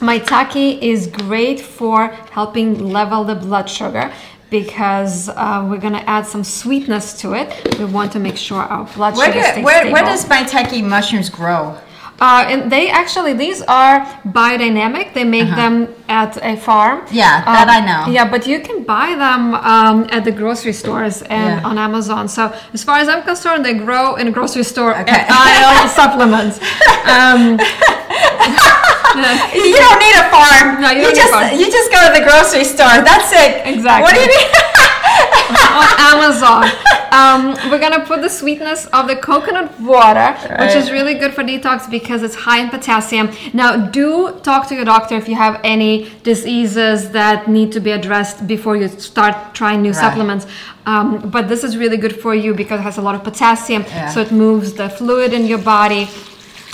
Maitake 0.00 0.78
is 0.82 1.06
great 1.06 1.58
for 1.60 2.08
helping 2.30 2.90
level 2.92 3.24
the 3.24 3.34
blood 3.34 3.68
sugar 3.68 4.12
because 4.50 5.28
uh, 5.30 5.66
we're 5.70 5.78
gonna 5.78 6.04
add 6.06 6.26
some 6.26 6.44
sweetness 6.44 7.18
to 7.20 7.32
it. 7.34 7.78
We 7.78 7.86
want 7.86 8.12
to 8.12 8.18
make 8.18 8.36
sure 8.36 8.60
our 8.62 8.84
blood 8.94 9.16
Where, 9.16 9.26
sugar 9.32 9.40
do, 9.40 9.52
stays 9.52 9.64
where, 9.64 9.80
stable. 9.80 9.92
where 9.92 10.04
does 10.04 10.24
maitake 10.26 10.84
mushrooms 10.86 11.30
grow? 11.30 11.78
Uh, 12.20 12.44
and 12.52 12.70
they 12.70 12.90
actually 12.90 13.32
these 13.32 13.62
are 13.62 14.04
biodynamic. 14.38 15.14
They 15.14 15.24
make 15.24 15.48
them 15.62 15.88
at 16.08 16.36
a 16.42 16.54
farm. 16.56 16.98
Uh-huh. 16.98 17.08
Yeah, 17.22 17.42
that 17.44 17.68
Um, 17.68 17.76
I 17.76 17.80
know. 17.88 18.12
Yeah, 18.12 18.28
but 18.28 18.46
you 18.46 18.60
can 18.60 18.84
buy 18.84 19.14
them 19.24 19.54
um, 19.54 20.06
at 20.16 20.22
the 20.28 20.32
grocery 20.40 20.74
stores 20.74 21.22
and 21.22 21.60
Yeah. 21.62 21.68
on 21.68 21.78
Amazon. 21.78 22.28
So 22.28 22.52
as 22.76 22.84
far 22.84 22.96
as 22.98 23.08
I'm 23.08 23.22
concerned, 23.22 23.64
they 23.64 23.72
grow 23.74 24.16
in 24.20 24.28
a 24.28 24.30
grocery 24.38 24.64
store 24.64 24.92
Okay. 25.00 25.10
at 25.16 25.24
aisle 25.30 25.88
supplements. 26.00 26.56
Um, 27.14 27.40
You 29.54 29.74
don't 29.84 29.98
need 30.06 30.16
a 30.24 30.26
farm. 30.30 30.80
No, 30.82 30.90
you 30.90 31.02
don't 31.02 31.12
need 31.12 31.18
a 31.18 31.22
just 31.24 31.32
farm. 31.32 31.58
you 31.60 31.66
just 31.70 31.90
go 31.90 31.98
to 32.06 32.12
the 32.18 32.24
grocery 32.28 32.64
store. 32.64 33.02
That's 33.10 33.32
it. 33.32 33.66
Exactly. 33.66 34.02
What 34.04 34.14
do 34.14 34.20
you 34.20 34.28
need? 34.28 34.48
On 35.80 35.88
Amazon. 36.12 36.64
Um, 37.12 37.70
we're 37.70 37.80
gonna 37.80 38.04
put 38.06 38.22
the 38.22 38.28
sweetness 38.28 38.86
of 38.86 39.08
the 39.08 39.16
coconut 39.16 39.80
water, 39.80 40.32
which 40.60 40.74
is 40.76 40.92
really 40.92 41.14
good 41.14 41.34
for 41.34 41.42
detox 41.42 41.90
because 41.90 42.22
it's 42.22 42.36
high 42.36 42.58
in 42.60 42.68
potassium. 42.70 43.30
Now, 43.52 43.76
do 43.76 44.38
talk 44.42 44.68
to 44.68 44.74
your 44.76 44.84
doctor 44.84 45.16
if 45.16 45.28
you 45.28 45.34
have 45.34 45.60
any 45.64 46.10
diseases 46.22 47.10
that 47.10 47.48
need 47.48 47.72
to 47.72 47.80
be 47.80 47.90
addressed 47.90 48.46
before 48.46 48.76
you 48.76 48.88
start 48.88 49.34
trying 49.54 49.82
new 49.82 49.90
Right. 49.92 50.00
supplements. 50.00 50.46
Um, 50.86 51.18
but 51.34 51.48
this 51.48 51.64
is 51.64 51.76
really 51.76 51.96
good 51.96 52.16
for 52.20 52.34
you 52.34 52.54
because 52.54 52.78
it 52.80 52.84
has 52.84 52.96
a 52.98 53.02
lot 53.02 53.14
of 53.16 53.22
potassium, 53.24 53.84
Yeah. 53.88 54.08
so 54.10 54.20
it 54.20 54.30
moves 54.32 54.74
the 54.74 54.88
fluid 54.88 55.32
in 55.32 55.46
your 55.46 55.58
body. 55.58 56.08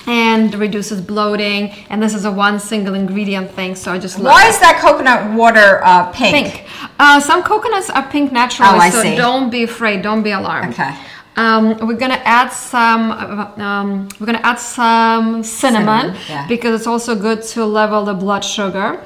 And 0.06 0.54
reduces 0.54 1.00
bloating. 1.00 1.70
And 1.90 2.02
this 2.02 2.14
is 2.14 2.24
a 2.24 2.30
one 2.32 2.58
single 2.60 2.94
ingredient 2.94 3.50
thing, 3.50 3.74
so 3.74 3.92
I 3.92 3.98
just 3.98 4.18
love 4.18 4.32
Why 4.32 4.46
it. 4.46 4.50
is 4.50 4.58
that 4.60 4.78
coconut 4.80 5.36
water 5.36 5.80
uh, 5.84 6.10
pink? 6.12 6.34
pink? 6.52 6.68
Uh, 6.98 7.20
some 7.20 7.42
coconuts 7.42 7.90
are 7.90 8.08
pink 8.08 8.32
naturally, 8.32 8.70
Oh, 8.72 8.90
so 8.90 9.02
see. 9.02 9.16
don't 9.16 9.50
be 9.50 9.64
afraid, 9.64 10.02
don't 10.02 10.22
be 10.22 10.30
alarmed. 10.30 10.74
Okay. 10.74 10.94
Um, 11.36 11.76
we're 11.86 11.98
gonna 11.98 12.22
add 12.24 12.48
some. 12.48 13.12
Um, 13.60 14.08
we're 14.18 14.24
gonna 14.26 14.38
add 14.42 14.58
some 14.58 15.42
cinnamon, 15.42 16.14
Cinnamon, 16.14 16.16
yeah. 16.30 16.46
because 16.48 16.78
it's 16.80 16.86
also 16.86 17.14
good 17.14 17.42
to 17.42 17.66
level 17.66 18.06
the 18.06 18.14
blood 18.14 18.42
sugar 18.42 19.04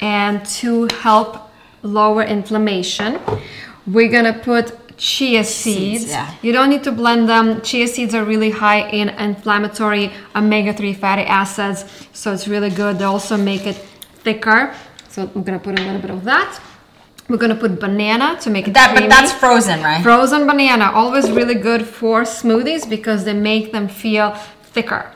and 0.00 0.44
to 0.46 0.86
help 1.00 1.50
lower 1.82 2.22
inflammation. 2.22 3.18
We're 3.84 4.12
gonna 4.12 4.32
put 4.38 4.81
chia 4.96 5.44
seeds. 5.44 6.06
yeah. 6.08 6.34
You 6.42 6.52
don't 6.52 6.70
need 6.70 6.84
to 6.84 6.92
blend 6.92 7.28
them. 7.28 7.60
Chia 7.62 7.86
seeds 7.88 8.14
are 8.14 8.24
really 8.24 8.50
high 8.50 8.88
in 8.90 9.08
inflammatory 9.10 10.12
omega-3 10.36 10.96
fatty 10.96 11.22
acids, 11.22 11.84
so 12.12 12.32
it's 12.32 12.46
really 12.48 12.70
good. 12.70 12.98
They 12.98 13.04
also 13.04 13.36
make 13.36 13.66
it 13.66 13.76
thicker. 14.24 14.74
So 15.08 15.30
we're 15.34 15.42
gonna 15.42 15.58
put 15.58 15.78
a 15.78 15.82
little 15.82 16.00
bit 16.00 16.10
of 16.10 16.24
that. 16.24 16.60
We're 17.28 17.36
gonna 17.38 17.54
put 17.56 17.78
banana 17.80 18.38
to 18.40 18.50
make 18.50 18.68
it 18.68 18.74
That, 18.74 18.90
creamy. 18.90 19.08
but 19.08 19.14
that's 19.14 19.32
frozen, 19.32 19.82
right? 19.82 20.02
Frozen 20.02 20.46
banana, 20.46 20.90
always 20.92 21.30
really 21.30 21.54
good 21.54 21.86
for 21.86 22.22
smoothies 22.22 22.88
because 22.88 23.24
they 23.24 23.32
make 23.34 23.72
them 23.72 23.88
feel 23.88 24.32
thicker. 24.62 25.10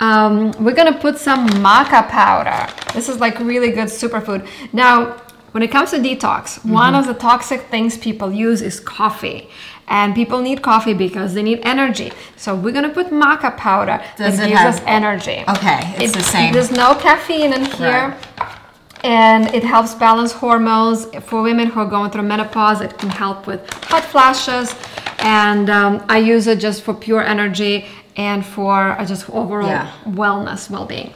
Um, 0.00 0.52
we're 0.60 0.74
gonna 0.74 0.96
put 0.98 1.18
some 1.18 1.48
maca 1.48 2.08
powder. 2.08 2.72
This 2.94 3.08
is 3.08 3.18
like 3.18 3.38
really 3.40 3.70
good 3.72 3.88
superfood. 3.88 4.46
Now, 4.72 5.16
when 5.58 5.64
it 5.68 5.72
comes 5.72 5.90
to 5.90 5.96
detox, 5.98 6.44
Mm-hmm. 6.60 6.72
one 6.72 6.94
of 6.94 7.04
the 7.08 7.14
toxic 7.14 7.62
things 7.62 7.98
people 7.98 8.30
use 8.30 8.62
is 8.62 8.78
coffee. 8.78 9.40
And 9.88 10.14
people 10.14 10.38
need 10.40 10.62
coffee 10.62 10.94
because 10.94 11.34
they 11.34 11.42
need 11.42 11.60
energy. 11.74 12.12
So 12.36 12.54
we're 12.54 12.76
gonna 12.78 12.94
put 13.00 13.08
maca 13.10 13.56
powder 13.56 14.00
Does 14.16 14.36
that 14.36 14.44
it 14.44 14.50
gives 14.50 14.60
have- 14.60 14.74
us 14.76 14.80
energy. 14.86 15.38
Okay, 15.54 15.80
it's 16.02 16.14
the 16.14 16.22
same. 16.22 16.52
There's 16.52 16.70
no 16.70 16.94
caffeine 16.94 17.52
in 17.58 17.64
here 17.64 18.16
and 19.02 19.42
it 19.58 19.64
helps 19.64 19.94
balance 19.96 20.30
hormones 20.44 21.06
for 21.28 21.42
women 21.42 21.66
who 21.70 21.80
are 21.80 21.90
going 21.96 22.10
through 22.12 22.22
menopause 22.34 22.80
it 22.80 22.96
can 22.98 23.10
help 23.10 23.46
with 23.50 23.60
hot 23.92 24.04
flashes 24.12 24.74
and 25.20 25.70
um, 25.70 26.04
i 26.08 26.18
use 26.18 26.48
it 26.52 26.58
just 26.58 26.82
for 26.82 26.92
pure 27.06 27.22
energy 27.22 27.86
and 28.16 28.44
for 28.44 28.74
uh, 28.98 29.04
just 29.12 29.30
overall 29.30 29.68
Yeah. 29.68 29.88
wellness 30.04 30.68
well-being 30.68 31.10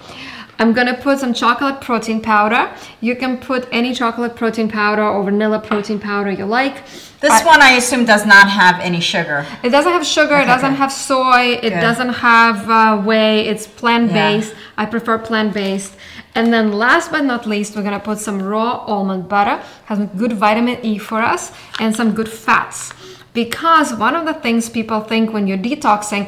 i'm 0.63 0.73
gonna 0.79 0.97
put 1.07 1.19
some 1.19 1.33
chocolate 1.43 1.79
protein 1.89 2.21
powder 2.33 2.63
you 3.01 3.15
can 3.23 3.33
put 3.51 3.63
any 3.81 3.93
chocolate 4.01 4.35
protein 4.41 4.69
powder 4.69 5.03
or 5.15 5.23
vanilla 5.31 5.59
protein 5.71 5.99
powder 6.09 6.31
you 6.41 6.47
like 6.61 6.77
This 7.23 7.41
I- 7.41 7.45
one, 7.53 7.61
I 7.63 7.73
assume, 7.81 8.05
does 8.15 8.25
not 8.35 8.47
have 8.61 8.77
any 8.89 9.01
sugar. 9.13 9.39
it 9.67 9.71
doesn't 9.77 9.93
have 9.99 10.05
sugar. 10.19 10.37
It 10.45 10.49
doesn't 10.55 10.73
Okay. 10.75 10.83
have 10.85 10.93
soy. 11.11 11.43
It 11.67 11.71
Good. 11.75 11.81
doesn't 11.89 12.15
have 12.31 12.57
uh, 12.79 12.97
whey. 13.09 13.33
It's 13.51 13.65
plant 13.81 14.07
based. 14.19 14.53
I 14.83 14.85
prefer 14.95 15.15
plant 15.29 15.51
based. 15.63 15.93
And 16.39 16.47
then 16.55 16.67
last 16.85 17.07
but 17.15 17.23
not 17.33 17.43
least, 17.53 17.69
we're 17.77 17.87
gonna 17.89 18.07
put 18.11 18.19
some 18.29 18.39
raw 18.53 18.71
almond 18.95 19.25
butter. 19.35 19.57
Has 19.89 19.99
good 20.23 20.33
vitamin 20.47 20.77
E 20.91 20.93
for 21.09 21.21
us 21.35 21.43
and 21.83 21.91
some 22.01 22.11
good 22.19 22.31
fats. 22.47 22.79
Because 23.41 23.89
one 24.07 24.15
of 24.21 24.25
the 24.31 24.35
things 24.45 24.63
people 24.79 25.01
think 25.13 25.25
when 25.35 25.45
you're 25.49 25.63
detoxing, 25.71 26.25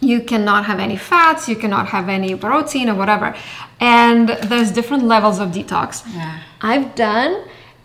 you 0.00 0.20
cannot 0.20 0.66
have 0.66 0.78
any 0.78 0.96
fats, 0.96 1.48
you 1.48 1.56
cannot 1.56 1.88
have 1.88 2.08
any 2.08 2.34
protein 2.34 2.88
or 2.88 2.94
whatever. 2.94 3.34
And 3.80 4.28
there's 4.28 4.70
different 4.70 5.04
levels 5.04 5.38
of 5.38 5.50
detox. 5.50 6.02
Yeah. 6.14 6.38
I've 6.60 6.94
done 6.94 7.44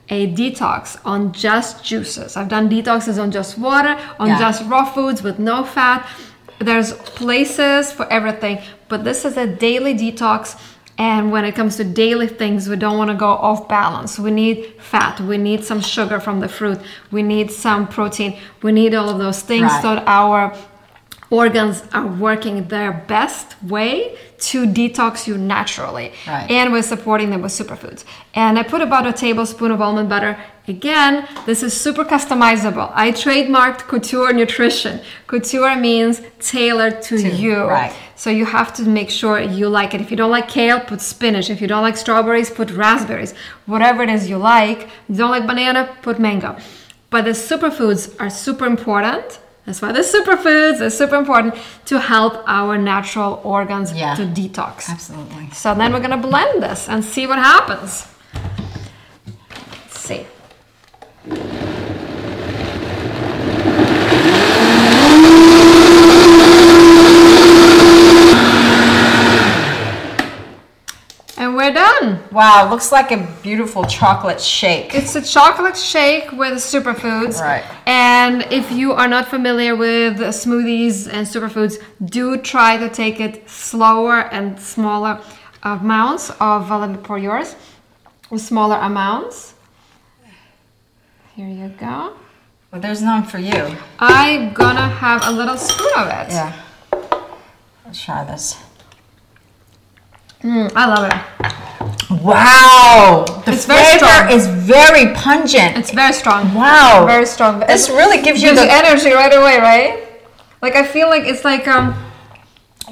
a 0.10 0.28
detox 0.34 1.00
on 1.06 1.32
just 1.32 1.84
juices. 1.86 2.36
I've 2.36 2.50
done 2.50 2.70
detoxes 2.70 3.22
on 3.22 3.32
just 3.32 3.58
water, 3.58 3.98
on 4.20 4.28
Yeah. 4.28 4.40
just 4.40 4.64
raw 4.66 4.84
foods 4.86 5.24
with 5.24 5.40
no 5.40 5.64
fat. 5.64 6.06
There's 6.60 6.94
places 6.94 7.92
for 7.92 8.06
everything, 8.12 8.60
but 8.90 9.04
this 9.04 9.24
is 9.26 9.38
a 9.38 9.48
daily 9.48 9.94
detox. 9.96 10.56
And 10.98 11.32
when 11.32 11.46
it 11.46 11.56
comes 11.56 11.78
to 11.78 11.84
daily 11.84 12.28
things, 12.28 12.68
we 12.70 12.76
don't 12.76 12.98
want 12.98 13.10
to 13.10 13.16
go 13.16 13.30
off 13.30 13.68
balance. 13.68 14.20
We 14.20 14.30
need 14.30 14.74
fat, 14.78 15.20
we 15.22 15.38
need 15.38 15.64
some 15.64 15.82
sugar 15.82 16.20
from 16.20 16.42
the 16.42 16.48
fruit, 16.50 16.80
we 17.10 17.24
need 17.24 17.50
some 17.52 17.88
protein, 17.88 18.38
we 18.62 18.72
need 18.72 18.94
all 18.94 19.10
of 19.10 19.18
those 19.18 19.42
things 19.42 19.64
Right. 19.72 19.82
so 19.82 19.96
that 19.96 20.04
our 20.06 20.54
organs 21.32 21.82
are 21.94 22.06
working 22.06 22.68
their 22.68 22.92
best 23.08 23.56
way 23.64 24.16
to 24.38 24.66
detox 24.68 25.26
you 25.28 25.38
naturally. 25.38 26.12
Right. 26.28 26.50
And 26.52 26.72
we're 26.74 26.84
supporting 26.84 27.30
them 27.32 27.42
with 27.42 27.52
superfoods. 27.52 28.04
And 28.36 28.60
I 28.60 28.64
put 28.64 28.82
about 28.82 29.08
a 29.08 29.14
tablespoon 29.14 29.72
of 29.72 29.82
almond 29.82 30.10
butter. 30.10 30.38
Again, 30.68 31.28
this 31.46 31.64
is 31.64 31.80
super 31.80 32.04
customizable. 32.04 32.92
I 32.94 33.12
trademarked 33.12 33.88
couture 33.88 34.34
nutrition. 34.34 35.00
Couture 35.28 35.76
means 35.76 36.22
tailored 36.40 37.02
to, 37.04 37.18
To- 37.18 37.30
you. 37.30 37.64
right. 37.64 37.94
So 38.16 38.30
you 38.30 38.46
have 38.46 38.72
to 38.76 38.84
make 38.84 39.10
sure 39.10 39.40
you 39.40 39.68
like 39.70 39.96
it. 39.96 40.02
If 40.02 40.12
you 40.12 40.18
don't 40.18 40.30
like 40.30 40.48
kale, 40.48 40.80
put 40.80 41.02
spinach. 41.02 41.50
If 41.50 41.60
you 41.62 41.68
don't 41.68 41.82
like 41.82 41.98
strawberries, 41.98 42.52
put 42.52 42.70
raspberries. 42.72 43.34
Whatever 43.66 44.04
it 44.04 44.10
is 44.10 44.30
you 44.30 44.38
like. 44.38 44.90
You 45.10 45.16
don't 45.16 45.32
like 45.32 45.48
banana, 45.48 45.96
put 46.04 46.20
mango. 46.20 46.56
But 47.10 47.26
the 47.26 47.32
superfoods 47.32 48.16
are 48.22 48.30
super 48.30 48.66
important. 48.66 49.40
That's 49.66 49.82
why 49.82 49.92
the 49.92 50.00
superfoods 50.00 50.82
are 50.82 50.90
super 50.90 51.16
important 51.16 51.56
to 51.86 52.00
help 52.00 52.44
our 52.48 52.78
natural 52.78 53.40
organs 53.44 53.94
Yeah. 53.94 54.16
to 54.16 54.24
detox. 54.24 54.90
Absolutely. 54.90 55.50
So 55.54 55.76
then 55.76 55.94
we're 55.94 56.00
gonna 56.00 56.18
blend 56.18 56.64
this 56.64 56.90
and 56.90 57.04
see 57.06 57.28
what 57.28 57.38
happens. 57.38 58.08
Let's 59.86 60.00
see. 60.00 60.26
We're 71.72 71.76
done. 71.76 72.24
Wow, 72.34 72.70
looks 72.70 72.92
like 72.92 73.12
a 73.12 73.28
beautiful 73.42 73.86
chocolate 73.86 74.42
shake. 74.42 74.94
It's 74.94 75.16
a 75.16 75.22
chocolate 75.22 75.78
shake 75.78 76.30
with 76.34 76.56
superfoods. 76.56 77.40
Right. 77.40 77.64
And 77.86 78.46
if 78.52 78.70
you 78.74 78.92
are 78.92 79.08
not 79.08 79.30
familiar 79.30 79.74
with 79.78 80.18
smoothies 80.20 81.08
and 81.08 81.26
superfoods, 81.26 81.82
do 82.04 82.36
try 82.36 82.76
to 82.76 82.90
take 82.90 83.22
it 83.22 83.50
slower 83.50 84.28
and 84.34 84.60
smaller 84.60 85.22
amounts 85.64 86.30
of, 86.42 86.70
uh, 86.70 86.80
let 86.80 86.90
me 86.90 86.98
pour 86.98 87.18
yours, 87.18 87.56
with 88.30 88.42
smaller 88.42 88.76
amounts. 88.76 89.54
Here 91.36 91.48
you 91.48 91.70
go. 91.70 92.18
Well, 92.70 92.82
there's 92.82 93.02
none 93.02 93.24
for 93.24 93.38
you. 93.38 93.78
I'm 93.98 94.52
gonna 94.52 94.90
have 94.90 95.26
a 95.26 95.32
little 95.32 95.56
spoon 95.56 95.94
of 95.96 96.08
it. 96.08 96.34
Yeah. 96.34 96.54
Let's 97.86 98.04
try 98.04 98.26
this. 98.26 98.58
Mm, 100.44 100.72
I 100.76 100.86
love 100.88 101.06
it. 101.12 102.22
Wow, 102.22 103.26
the 103.46 103.54
It's 103.54 103.66
very 103.66 103.84
flavor 104.00 104.06
strong. 104.06 104.32
is 104.32 104.48
very 104.48 105.14
pungent. 105.14 105.78
It's 105.78 105.92
very 105.92 106.14
strong. 106.14 106.54
wow, 106.54 107.06
Very 107.08 107.26
strong. 107.26 107.60
This 107.62 107.90
It 107.90 107.94
really 107.94 108.22
gives 108.22 108.42
you 108.44 108.54
the 108.56 108.64
you 108.64 108.70
energy 108.70 109.12
right 109.12 109.34
away, 109.34 109.58
right? 109.60 110.04
Like 110.62 110.76
I 110.76 110.84
feel 110.86 111.08
like 111.10 111.24
it's 111.24 111.44
like 111.46 111.68
um 111.68 111.96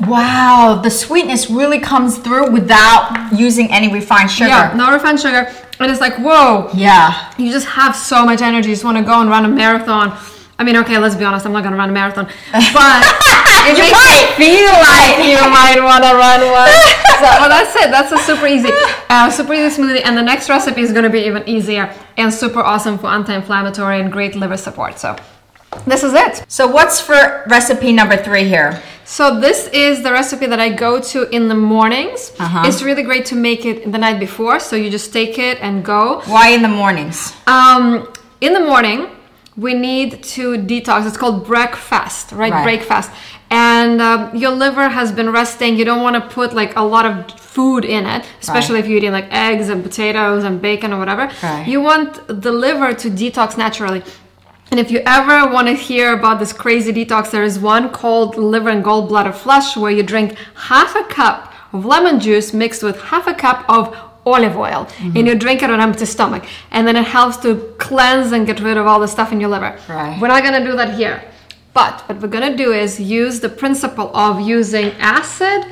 wow. 0.08 0.80
The 0.82 0.90
sweetness 0.90 1.50
really 1.50 1.80
comes 1.80 2.18
through 2.18 2.52
without 2.52 3.30
using 3.34 3.70
any 3.72 3.92
refined 3.92 4.32
sugar. 4.32 4.50
yeah, 4.50 4.74
no 4.76 4.92
refined 4.92 5.20
sugar. 5.20 5.52
And 5.80 5.92
it's 5.92 6.02
like, 6.02 6.18
whoa, 6.18 6.70
Yeah. 6.74 7.32
you 7.38 7.52
just 7.52 7.68
have 7.68 7.96
so 7.96 8.26
much 8.26 8.42
energy. 8.42 8.70
You 8.70 8.76
just 8.76 8.84
want 8.86 8.98
to 8.98 9.04
go 9.04 9.22
and 9.22 9.30
run 9.30 9.46
a 9.46 9.50
marathon. 9.50 10.18
I 10.60 10.64
mean, 10.66 10.76
okay, 10.78 10.98
let's 10.98 11.16
be 11.16 11.24
honest, 11.24 11.46
I'm 11.46 11.54
not 11.54 11.64
gonna 11.64 11.78
run 11.78 11.90
a 11.90 11.94
marathon, 11.94 12.26
but 12.52 13.00
it 13.66 13.78
You 13.78 13.84
makes 13.84 13.96
might. 13.96 14.36
me 14.38 14.58
feel 14.60 14.76
like 14.92 15.16
you 15.32 15.40
might 15.50 15.80
want 15.82 16.04
to 16.04 16.14
run 16.14 16.42
one. 16.52 16.70
So, 17.20 17.26
well, 17.26 17.50
that's 17.50 17.76
it. 17.76 17.92
That's 17.92 18.14
a 18.14 18.18
super 18.20 18.48
easy, 18.48 18.70
uh, 19.10 19.30
super 19.30 19.54
easy 19.54 19.82
smoothie. 19.82 20.02
And 20.06 20.18
the 20.18 20.22
next 20.22 20.48
recipe 20.48 20.80
is 20.80 20.94
gonna 20.94 21.10
be 21.10 21.20
even 21.20 21.44
easier 21.50 21.94
and 22.16 22.34
super 22.34 22.62
awesome 22.62 22.98
for 22.98 23.08
anti-inflammatory 23.08 24.00
and 24.00 24.10
great 24.10 24.36
liver 24.36 24.56
support. 24.56 24.98
So, 25.00 25.18
this 25.86 26.04
is 26.04 26.14
it. 26.14 26.46
So 26.48 26.66
what's 26.68 27.02
for 27.02 27.44
recipe 27.48 27.92
number 27.92 28.16
three 28.16 28.46
here? 28.46 28.82
So 29.04 29.38
this 29.38 29.68
is 29.74 30.02
the 30.02 30.14
recipe 30.14 30.46
that 30.48 30.62
I 30.62 30.70
go 30.70 31.02
to 31.12 31.30
in 31.36 31.50
the 31.50 31.56
mornings. 31.56 32.32
Uh-huh. 32.40 32.64
It's 32.68 32.82
really 32.82 33.04
great 33.04 33.26
to 33.28 33.36
make 33.36 33.66
it 33.66 33.92
the 33.92 33.98
night 33.98 34.20
before. 34.20 34.60
So 34.62 34.78
you 34.78 34.90
just 34.90 35.12
take 35.12 35.38
it 35.38 35.58
and 35.62 35.84
go. 35.84 36.22
Why 36.22 36.50
in 36.52 36.62
the 36.62 36.70
mornings? 36.70 37.34
Um, 37.48 38.08
in 38.40 38.54
the 38.54 38.62
morning, 38.62 39.10
we 39.58 39.74
need 39.74 40.24
to 40.24 40.54
detox. 40.58 41.06
It's 41.08 41.18
called 41.18 41.46
breakfast, 41.46 42.32
right? 42.32 42.52
Right. 42.52 42.64
Breakfast. 42.64 43.12
And 43.50 44.00
um, 44.02 44.36
your 44.36 44.52
liver 44.52 44.88
has 44.90 45.12
been 45.12 45.32
resting. 45.32 45.76
You 45.76 45.86
don't 45.86 46.02
want 46.04 46.16
to 46.16 46.22
put 46.34 46.54
like 46.54 46.76
a 46.76 46.84
lot 46.84 47.06
of 47.06 47.40
food 47.40 47.84
in 47.84 48.06
it, 48.06 48.26
especially 48.42 48.76
Right. 48.76 48.84
if 48.84 48.88
you're 48.90 48.98
eating 48.98 49.12
like 49.12 49.28
eggs 49.32 49.70
and 49.70 49.84
potatoes 49.84 50.44
and 50.44 50.62
bacon 50.62 50.94
or 50.94 51.00
whatever. 51.00 51.32
Right. 51.44 51.68
You 51.68 51.82
want 51.82 52.26
the 52.28 52.52
liver 52.52 52.94
to 52.94 53.10
detox 53.10 53.58
naturally. 53.58 54.04
And 54.72 54.80
if 54.80 54.92
you 54.92 55.02
ever 55.06 55.52
want 55.52 55.68
to 55.68 55.74
hear 55.74 56.14
about 56.14 56.38
this 56.40 56.54
crazy 56.54 56.94
detox, 56.94 57.32
there 57.32 57.44
is 57.44 57.58
one 57.58 57.90
called 57.90 58.38
liver 58.38 58.70
and 58.70 58.84
gallbladder 58.86 59.34
flush 59.34 59.76
where 59.76 59.92
you 59.92 60.04
drink 60.04 60.36
half 60.56 60.96
a 60.96 61.04
cup 61.06 61.52
of 61.74 61.86
lemon 61.86 62.20
juice 62.20 62.54
mixed 62.54 62.84
with 62.84 63.02
half 63.02 63.26
a 63.26 63.34
cup 63.34 63.66
of 63.68 63.96
olive 64.34 64.56
oil 64.58 64.86
mm-hmm. 64.86 65.18
and 65.18 65.28
you 65.28 65.36
drink 65.36 65.62
it 65.64 65.70
on 65.70 65.80
empty 65.80 66.06
stomach 66.06 66.46
and 66.72 66.88
then 66.88 66.96
it 66.96 67.06
helps 67.06 67.38
to 67.38 67.56
cleanse 67.78 68.32
and 68.32 68.46
get 68.46 68.60
rid 68.60 68.78
of 68.78 68.86
all 68.88 69.00
the 69.00 69.08
stuff 69.08 69.32
in 69.32 69.40
your 69.40 69.50
liver 69.50 69.78
Right. 69.88 70.20
we're 70.20 70.28
not 70.28 70.44
going 70.44 70.58
to 70.62 70.66
do 70.70 70.76
that 70.76 70.96
here 70.96 71.24
but 71.74 72.02
what 72.08 72.22
we're 72.22 72.28
going 72.38 72.50
to 72.52 72.58
do 72.58 72.72
is 72.72 73.00
use 73.00 73.40
the 73.40 73.50
principle 73.50 74.16
of 74.16 74.42
using 74.42 74.92
acid 75.00 75.66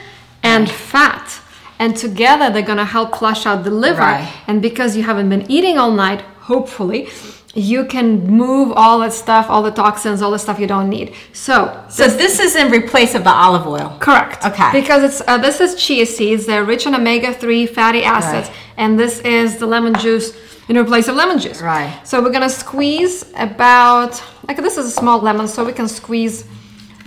and 0.43 0.69
fat. 0.69 1.41
And 1.79 1.95
together 1.95 2.49
they're 2.49 2.69
gonna 2.73 2.85
help 2.85 3.17
flush 3.17 3.45
out 3.45 3.63
the 3.63 3.71
liver. 3.71 4.01
Right. 4.01 4.31
And 4.47 4.61
because 4.61 4.95
you 4.97 5.03
haven't 5.03 5.29
been 5.29 5.45
eating 5.51 5.77
all 5.77 5.91
night, 5.91 6.21
hopefully, 6.51 7.09
you 7.57 7.85
can 7.85 8.07
move 8.27 8.71
all 8.75 8.99
that 8.99 9.11
stuff, 9.13 9.49
all 9.49 9.63
the 9.63 9.71
toxins, 9.71 10.21
all 10.21 10.29
the 10.31 10.37
stuff 10.37 10.59
you 10.59 10.67
don't 10.67 10.89
need. 10.89 11.13
So, 11.33 11.55
So 11.89 12.07
this 12.07 12.39
is 12.39 12.55
in 12.55 12.69
replace 12.71 13.15
of 13.15 13.23
the 13.23 13.31
olive 13.45 13.65
oil. 13.65 13.97
Correct. 13.99 14.45
Okay. 14.45 14.69
Because 14.71 15.01
it's 15.03 15.21
uh, 15.27 15.37
this 15.39 15.59
is 15.59 15.73
chia 15.75 16.05
seeds. 16.05 16.45
They're 16.45 16.63
rich 16.63 16.85
in 16.85 16.93
omega 16.93 17.33
three 17.33 17.65
fatty 17.65 18.03
acids, 18.03 18.47
Right. 18.49 18.57
and 18.77 18.99
this 18.99 19.19
is 19.21 19.57
the 19.57 19.65
lemon 19.65 19.95
juice 19.95 20.27
in 20.69 20.85
place 20.85 21.07
of 21.07 21.15
lemon 21.15 21.39
juice. 21.39 21.59
Right. 21.61 21.91
So 22.09 22.21
we're 22.21 22.31
gonna 22.37 22.49
squeeze 22.65 23.25
about 23.35 24.21
like 24.47 24.57
this 24.57 24.77
is 24.77 24.85
a 24.85 24.91
small 24.91 25.19
lemon, 25.19 25.47
so 25.47 25.65
we 25.65 25.73
can 25.73 25.87
squeeze 25.87 26.45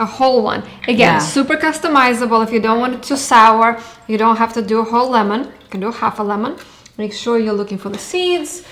a 0.00 0.06
whole 0.06 0.42
one. 0.42 0.62
Again, 0.94 0.98
Yeah. 1.14 1.18
super 1.18 1.56
customizable. 1.56 2.42
If 2.42 2.50
you 2.52 2.60
don't 2.60 2.80
want 2.80 2.94
it 2.94 3.02
too 3.02 3.16
sour, 3.16 3.78
you 4.08 4.16
don't 4.18 4.36
have 4.36 4.52
to 4.54 4.62
do 4.62 4.80
a 4.80 4.84
whole 4.92 5.10
lemon. 5.10 5.40
You 5.44 5.68
can 5.70 5.80
do 5.80 5.92
half 5.92 6.18
a 6.18 6.22
lemon. 6.24 6.56
Make 6.98 7.12
sure 7.12 7.38
you're 7.38 7.58
looking 7.62 7.78
for 7.78 7.90
the 7.90 7.98
seeds. 7.98 8.62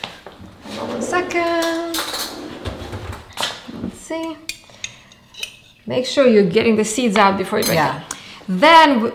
Hold 0.77 0.91
on 0.91 0.97
One 0.97 1.03
second. 1.03 1.97
Let's 3.83 3.99
see. 3.99 4.37
Make 5.87 6.07
sure 6.07 6.27
you're 6.27 6.51
getting 6.59 6.77
the 6.77 6.85
seeds 6.85 7.17
out 7.17 7.37
before 7.39 7.59
you 7.61 7.65
drink 7.65 7.79
Yeah. 7.79 7.99
it. 8.01 8.15
Then 8.49 9.13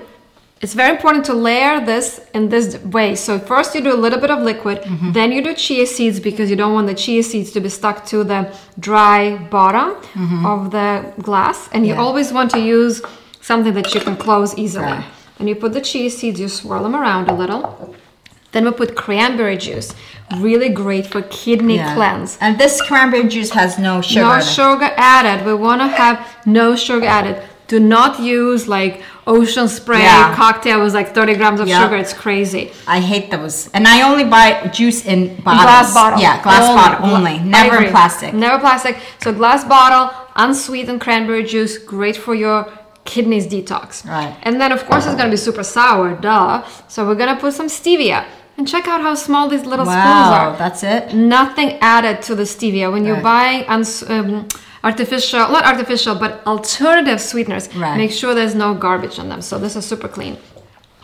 it's 0.61 0.73
very 0.73 0.91
important 0.95 1.25
to 1.25 1.33
layer 1.33 1.79
this 1.85 2.21
in 2.33 2.49
this 2.49 2.77
way. 2.95 3.15
So 3.15 3.37
first 3.37 3.75
you 3.75 3.81
do 3.81 3.93
a 3.93 4.01
little 4.05 4.19
bit 4.19 4.31
of 4.31 4.39
liquid, 4.41 4.81
Mm-hmm. 4.81 5.11
then 5.11 5.31
you 5.31 5.41
do 5.43 5.53
chia 5.53 5.85
seeds 5.85 6.19
because 6.19 6.49
you 6.49 6.55
don't 6.55 6.73
want 6.73 6.87
the 6.87 6.93
chia 6.95 7.21
seeds 7.23 7.51
to 7.51 7.59
be 7.59 7.69
stuck 7.69 8.05
to 8.07 8.23
the 8.23 8.41
dry 8.79 9.35
bottom 9.51 9.89
of 10.45 10.71
the 10.71 11.13
glass. 11.21 11.69
And 11.73 11.85
you 11.85 11.93
Mm-hmm. 11.93 11.99
Yeah. 11.99 12.05
always 12.07 12.31
want 12.31 12.49
to 12.51 12.59
use 12.59 13.01
something 13.41 13.73
that 13.73 13.93
you 13.93 13.99
can 14.01 14.15
close 14.15 14.57
easily. 14.57 14.85
Right. 14.85 15.05
And 15.39 15.49
you 15.49 15.55
put 15.55 15.73
the 15.73 15.81
chia 15.81 16.09
seeds, 16.09 16.39
you 16.39 16.47
swirl 16.47 16.83
them 16.83 16.95
around 16.95 17.29
a 17.29 17.33
little. 17.33 17.93
Then 18.53 18.65
we 18.65 18.71
put 18.71 18.95
cranberry 18.95 19.57
juice. 19.57 19.93
Really 20.37 20.69
great 20.69 21.05
for 21.07 21.21
kidney 21.23 21.75
Yeah. 21.77 21.93
cleanse. 21.95 22.37
And 22.39 22.57
this 22.57 22.81
cranberry 22.81 23.27
juice 23.27 23.51
has 23.51 23.77
no 23.77 24.01
sugar. 24.01 24.21
No 24.25 24.39
sugar 24.39 24.89
added. 24.95 25.45
We 25.45 25.53
want 25.53 25.81
to 25.81 25.87
have 25.87 26.17
no 26.45 26.75
sugar 26.75 27.05
added. 27.05 27.35
Do 27.67 27.79
not 27.79 28.19
use 28.19 28.67
like 28.67 29.01
ocean 29.25 29.67
spray 29.67 30.01
Yeah. 30.03 30.35
cocktail 30.35 30.81
with 30.83 30.93
like 30.93 31.13
30 31.15 31.33
grams 31.35 31.59
of 31.59 31.67
Yeah. 31.67 31.81
sugar. 31.81 31.95
It's 31.97 32.13
crazy. 32.13 32.71
I 32.87 32.99
hate 32.99 33.31
those. 33.31 33.69
And 33.73 33.87
I 33.87 34.01
only 34.09 34.23
buy 34.25 34.69
juice 34.71 35.03
in 35.05 35.35
bottles. 35.45 35.63
Glass 35.63 35.93
bottle. 35.93 36.19
Yeah, 36.19 36.41
glass 36.43 36.61
Only. 36.69 36.75
bottle 36.81 36.99
only. 37.15 37.39
Never 37.39 37.77
in 37.83 37.91
plastic. 37.91 38.33
Never 38.33 38.59
plastic. 38.59 38.97
So 39.23 39.31
glass 39.31 39.63
bottle, 39.63 40.11
unsweetened 40.35 41.01
cranberry 41.01 41.43
juice, 41.43 41.77
great 41.77 42.17
for 42.17 42.35
your 42.35 42.67
kidneys 43.05 43.47
detox. 43.47 44.05
Right. 44.07 44.33
And 44.43 44.59
then 44.61 44.71
of 44.71 44.85
course 44.87 45.05
it's 45.05 45.15
gonna 45.15 45.29
be 45.31 45.37
super 45.37 45.63
sour, 45.63 46.09
duh. 46.27 46.61
So 46.87 47.05
we're 47.05 47.15
gonna 47.15 47.37
put 47.37 47.53
some 47.53 47.67
stevia. 47.67 48.23
And 48.57 48.67
check 48.67 48.87
out 48.87 49.01
how 49.01 49.15
small 49.15 49.47
these 49.49 49.65
little 49.65 49.85
spoons 49.85 49.97
Wow, 49.97 50.51
are. 50.51 50.57
that's 50.57 50.83
it. 50.83 51.13
nothing 51.13 51.77
added 51.81 52.21
to 52.23 52.35
the 52.35 52.43
stevia 52.43 52.91
when 52.91 53.03
you're 53.05 53.15
Right. 53.15 53.23
buying 53.23 53.65
uns- 53.67 54.03
um, 54.09 54.47
artificial 54.83 55.39
not 55.55 55.65
artificial 55.65 56.13
but 56.15 56.41
alternative 56.45 57.19
sweeteners 57.21 57.73
Right. 57.75 57.97
make 57.97 58.11
sure 58.11 58.33
there's 58.35 58.53
no 58.53 58.73
garbage 58.73 59.17
in 59.17 59.29
them 59.29 59.41
so 59.41 59.57
this 59.57 59.75
is 59.77 59.85
super 59.85 60.09
clean 60.09 60.35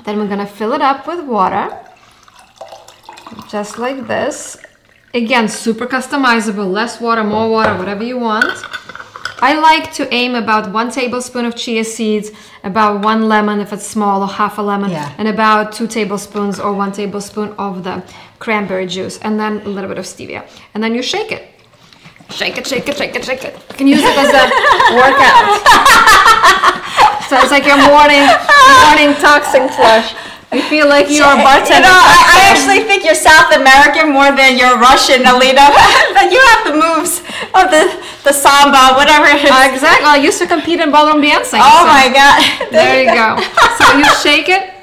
then 0.03 0.19
we're 0.19 0.27
gonna 0.27 0.45
fill 0.45 0.73
it 0.73 0.81
up 0.81 1.07
with 1.07 1.21
water 1.21 1.65
just 3.49 3.79
like 3.79 4.05
this 4.07 4.57
again 5.13 5.47
super 5.47 5.85
customizable 5.87 6.69
less 6.69 6.99
water 6.99 7.23
more 7.23 7.49
water 7.49 7.73
whatever 7.77 8.03
you 8.03 8.17
want 8.17 8.45
I 9.41 9.54
like 9.60 9.93
to 9.93 10.13
aim 10.13 10.36
about 10.36 10.71
one 10.71 10.91
tablespoon 10.91 11.45
of 11.45 11.56
chia 11.56 11.84
seeds, 11.84 12.32
about 12.63 13.02
one 13.04 13.28
lemon 13.30 13.60
if 13.60 13.71
it's 13.71 13.86
small, 13.88 14.21
or 14.21 14.28
half 14.28 14.58
a 14.58 14.62
lemon, 14.62 14.91
Yeah. 14.91 15.12
and 15.17 15.28
about 15.28 15.71
two 15.71 15.88
tablespoons 15.88 16.60
or 16.60 16.73
one 16.73 16.91
tablespoon 16.91 17.54
of 17.58 17.84
the 17.84 18.04
cranberry 18.39 18.86
juice, 18.86 19.17
and 19.19 19.39
then 19.39 19.62
a 19.65 19.69
little 19.69 19.88
bit 19.89 19.97
of 19.97 20.06
stevia. 20.06 20.43
And 20.73 20.84
then 20.84 20.93
you 20.93 21.02
shake 21.02 21.32
it. 21.32 21.47
Shake 22.32 22.58
it, 22.58 22.67
shake 22.67 22.88
it, 22.88 22.95
shake 22.97 23.15
it, 23.15 23.25
shake 23.25 23.43
it. 23.43 23.54
You 23.71 23.75
can 23.75 23.88
use 23.88 24.02
it 24.04 24.17
as 24.17 24.30
a 24.30 24.45
workout. 25.02 25.45
so 27.30 27.38
it's 27.41 27.52
like 27.52 27.65
your 27.65 27.78
morning 27.88 28.25
morning 28.86 29.15
toxin 29.21 29.67
flush. 29.69 30.13
You 30.51 30.63
feel 30.63 30.88
like 30.89 31.09
you're 31.09 31.29
a 31.29 31.38
bartender. 31.45 31.85
You 31.85 31.93
know, 31.93 31.93
I, 31.93 32.17
I 32.25 32.38
actually 32.49 32.81
think 32.89 33.05
you're 33.05 33.13
South 33.13 33.53
American 33.53 34.09
more 34.12 34.31
than 34.33 34.57
you're 34.57 34.77
Russian, 34.81 35.21
Alina. 35.25 35.69
but 36.17 36.31
you 36.33 36.41
have 36.51 36.62
the 36.65 36.73
moves 36.73 37.21
of 37.53 37.69
the, 37.69 37.85
the 38.23 38.33
samba, 38.33 38.97
whatever 38.97 39.27
it 39.29 39.45
is. 39.45 39.51
Uh, 39.51 39.69
exactly. 39.71 40.09
I 40.09 40.17
used 40.17 40.39
to 40.39 40.47
compete 40.47 40.79
in 40.79 40.89
ballroom 40.91 41.21
dancing. 41.21 41.62
oh 41.62 41.81
so- 41.81 41.93
my 41.93 42.09
God. 42.13 42.41
There 42.71 43.03
you 43.03 43.09
go. 43.13 43.38
So 43.77 43.97
you 43.97 44.05
shake 44.25 44.49
it. 44.49 44.73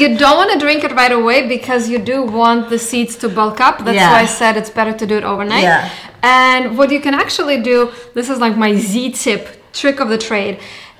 You 0.00 0.18
don't 0.18 0.36
want 0.36 0.52
to 0.52 0.58
drink 0.58 0.84
it 0.84 0.92
right 0.92 1.12
away 1.12 1.46
because 1.48 1.88
you 1.88 1.98
do 1.98 2.22
want 2.24 2.68
the 2.68 2.78
seeds 2.78 3.16
to 3.16 3.28
bulk 3.28 3.60
up. 3.60 3.78
That's 3.84 3.94
Yeah. 3.96 4.12
why 4.12 4.20
I 4.20 4.26
said 4.26 4.56
it's 4.56 4.70
better 4.70 4.92
to 4.92 5.06
do 5.06 5.16
it 5.16 5.24
overnight. 5.24 5.62
Yeah. 5.62 5.90
And 6.22 6.76
what 6.76 6.90
you 6.90 7.00
can 7.00 7.14
actually 7.14 7.62
do, 7.62 7.92
this 8.14 8.28
is 8.28 8.38
like 8.38 8.56
my 8.56 8.74
Z 8.74 9.12
tip 9.12 9.72
trick 9.72 10.00
of 10.00 10.08
the 10.08 10.18
trade. 10.18 10.58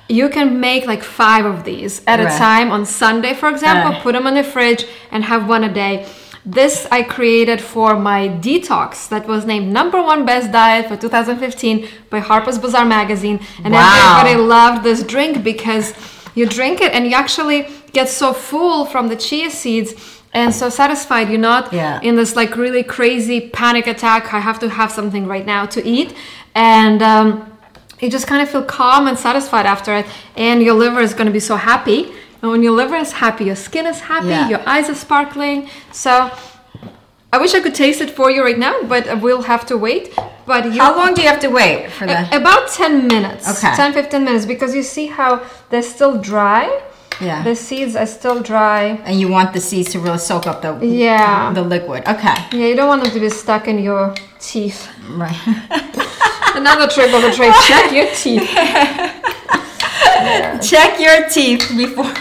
You 0.09 0.27
can 0.29 0.59
make 0.59 0.85
like 0.87 1.03
five 1.03 1.45
of 1.45 1.63
these 1.63 2.01
at 2.07 2.19
a 2.19 2.25
time 2.25 2.71
on 2.71 2.85
Sunday, 2.85 3.33
for 3.35 3.47
example, 3.49 3.91
Right. 3.91 4.01
put 4.01 4.13
them 4.13 4.25
in 4.27 4.33
the 4.33 4.43
fridge 4.43 4.85
and 5.11 5.23
have 5.25 5.47
one 5.47 5.63
a 5.63 5.69
day. 5.71 6.05
This 6.45 6.87
I 6.91 7.03
created 7.03 7.61
for 7.61 7.95
my 7.95 8.27
detox 8.27 9.07
that 9.09 9.27
was 9.27 9.45
named 9.45 9.71
number 9.71 10.01
one 10.01 10.25
best 10.25 10.51
diet 10.51 10.87
for 10.87 10.95
2015 10.97 11.87
by 12.09 12.19
Harper's 12.19 12.57
Bazaar 12.57 12.85
magazine. 12.85 13.39
And 13.63 13.73
Wow. 13.73 14.17
everybody 14.21 14.35
loved 14.57 14.83
this 14.83 15.03
drink 15.03 15.43
because 15.43 15.93
you 16.33 16.45
drink 16.47 16.81
it 16.81 16.91
and 16.93 17.05
you 17.05 17.13
actually 17.13 17.67
get 17.93 18.09
so 18.09 18.33
full 18.33 18.85
from 18.85 19.09
the 19.09 19.15
chia 19.15 19.51
seeds 19.51 19.93
and 20.33 20.53
so 20.55 20.69
satisfied. 20.69 21.29
You're 21.29 21.39
not 21.53 21.71
Yeah. 21.73 21.99
in 22.01 22.15
this 22.15 22.35
like 22.35 22.55
really 22.55 22.83
crazy 22.83 23.39
panic 23.41 23.85
attack. 23.85 24.33
I 24.33 24.39
have 24.39 24.57
to 24.59 24.69
have 24.69 24.91
something 24.91 25.27
right 25.27 25.45
now 25.45 25.65
to 25.67 25.85
eat. 25.85 26.15
And 26.55 27.01
um, 27.03 27.48
you 28.01 28.09
just 28.09 28.27
kind 28.27 28.41
of 28.41 28.49
feel 28.49 28.63
calm 28.63 29.07
and 29.07 29.17
satisfied 29.17 29.65
after 29.65 29.93
it. 29.95 30.05
And 30.35 30.61
your 30.61 30.73
liver 30.75 31.01
is 31.01 31.13
going 31.13 31.27
to 31.27 31.33
be 31.33 31.39
so 31.39 31.55
happy. 31.55 32.11
And 32.41 32.51
when 32.51 32.63
your 32.63 32.71
liver 32.73 32.95
is 32.95 33.11
happy, 33.11 33.45
your 33.45 33.55
skin 33.55 33.85
is 33.85 33.99
happy, 33.99 34.27
Yeah. 34.29 34.49
your 34.49 34.61
eyes 34.67 34.89
are 34.89 34.95
sparkling. 34.95 35.69
So 35.91 36.31
I 37.31 37.37
wish 37.37 37.53
I 37.53 37.59
could 37.59 37.75
taste 37.75 38.01
it 38.01 38.09
for 38.11 38.31
you 38.31 38.43
right 38.43 38.57
now, 38.57 38.81
but 38.83 39.21
we'll 39.21 39.43
have 39.43 39.65
to 39.67 39.77
wait. 39.77 40.15
But 40.45 40.65
you 40.73 40.81
How 40.81 40.95
long 40.95 41.13
do 41.13 41.21
you 41.21 41.27
have 41.27 41.41
to 41.41 41.49
wait 41.49 41.91
for 41.91 42.07
that? 42.07 42.33
About 42.33 42.69
10 42.69 43.07
minutes. 43.07 43.47
Okay. 43.57 43.75
10 43.75 43.93
15 43.93 44.23
minutes 44.23 44.45
because 44.45 44.73
you 44.73 44.81
see 44.83 45.07
how 45.07 45.41
they're 45.69 45.83
still 45.83 46.17
dry. 46.19 46.81
Yeah. 47.21 47.43
The 47.43 47.55
seeds 47.55 47.95
are 47.97 48.07
still 48.07 48.41
dry. 48.41 48.99
And 49.05 49.19
you 49.19 49.27
want 49.27 49.51
the 49.53 49.59
seeds 49.59 49.91
to 49.91 49.99
really 49.99 50.17
soak 50.19 50.47
up 50.47 50.61
the 50.61 50.73
Yeah. 50.85 51.51
the 51.53 51.61
liquid. 51.61 52.07
Okay. 52.07 52.33
Yeah, 52.53 52.67
you 52.67 52.75
don't 52.75 52.87
want 52.87 53.03
them 53.03 53.11
to 53.11 53.19
be 53.19 53.29
stuck 53.29 53.67
in 53.67 53.77
your 53.83 54.15
teeth. 54.39 54.87
Right. 55.11 55.35
Another 56.55 56.87
trick 56.87 57.11
of 57.13 57.21
the 57.21 57.31
trade 57.31 57.53
check 57.67 57.91
your 57.91 58.07
teeth. 58.15 58.49
Check 60.61 60.99
your 60.99 61.27
teeth 61.29 61.71
before. 61.75 62.11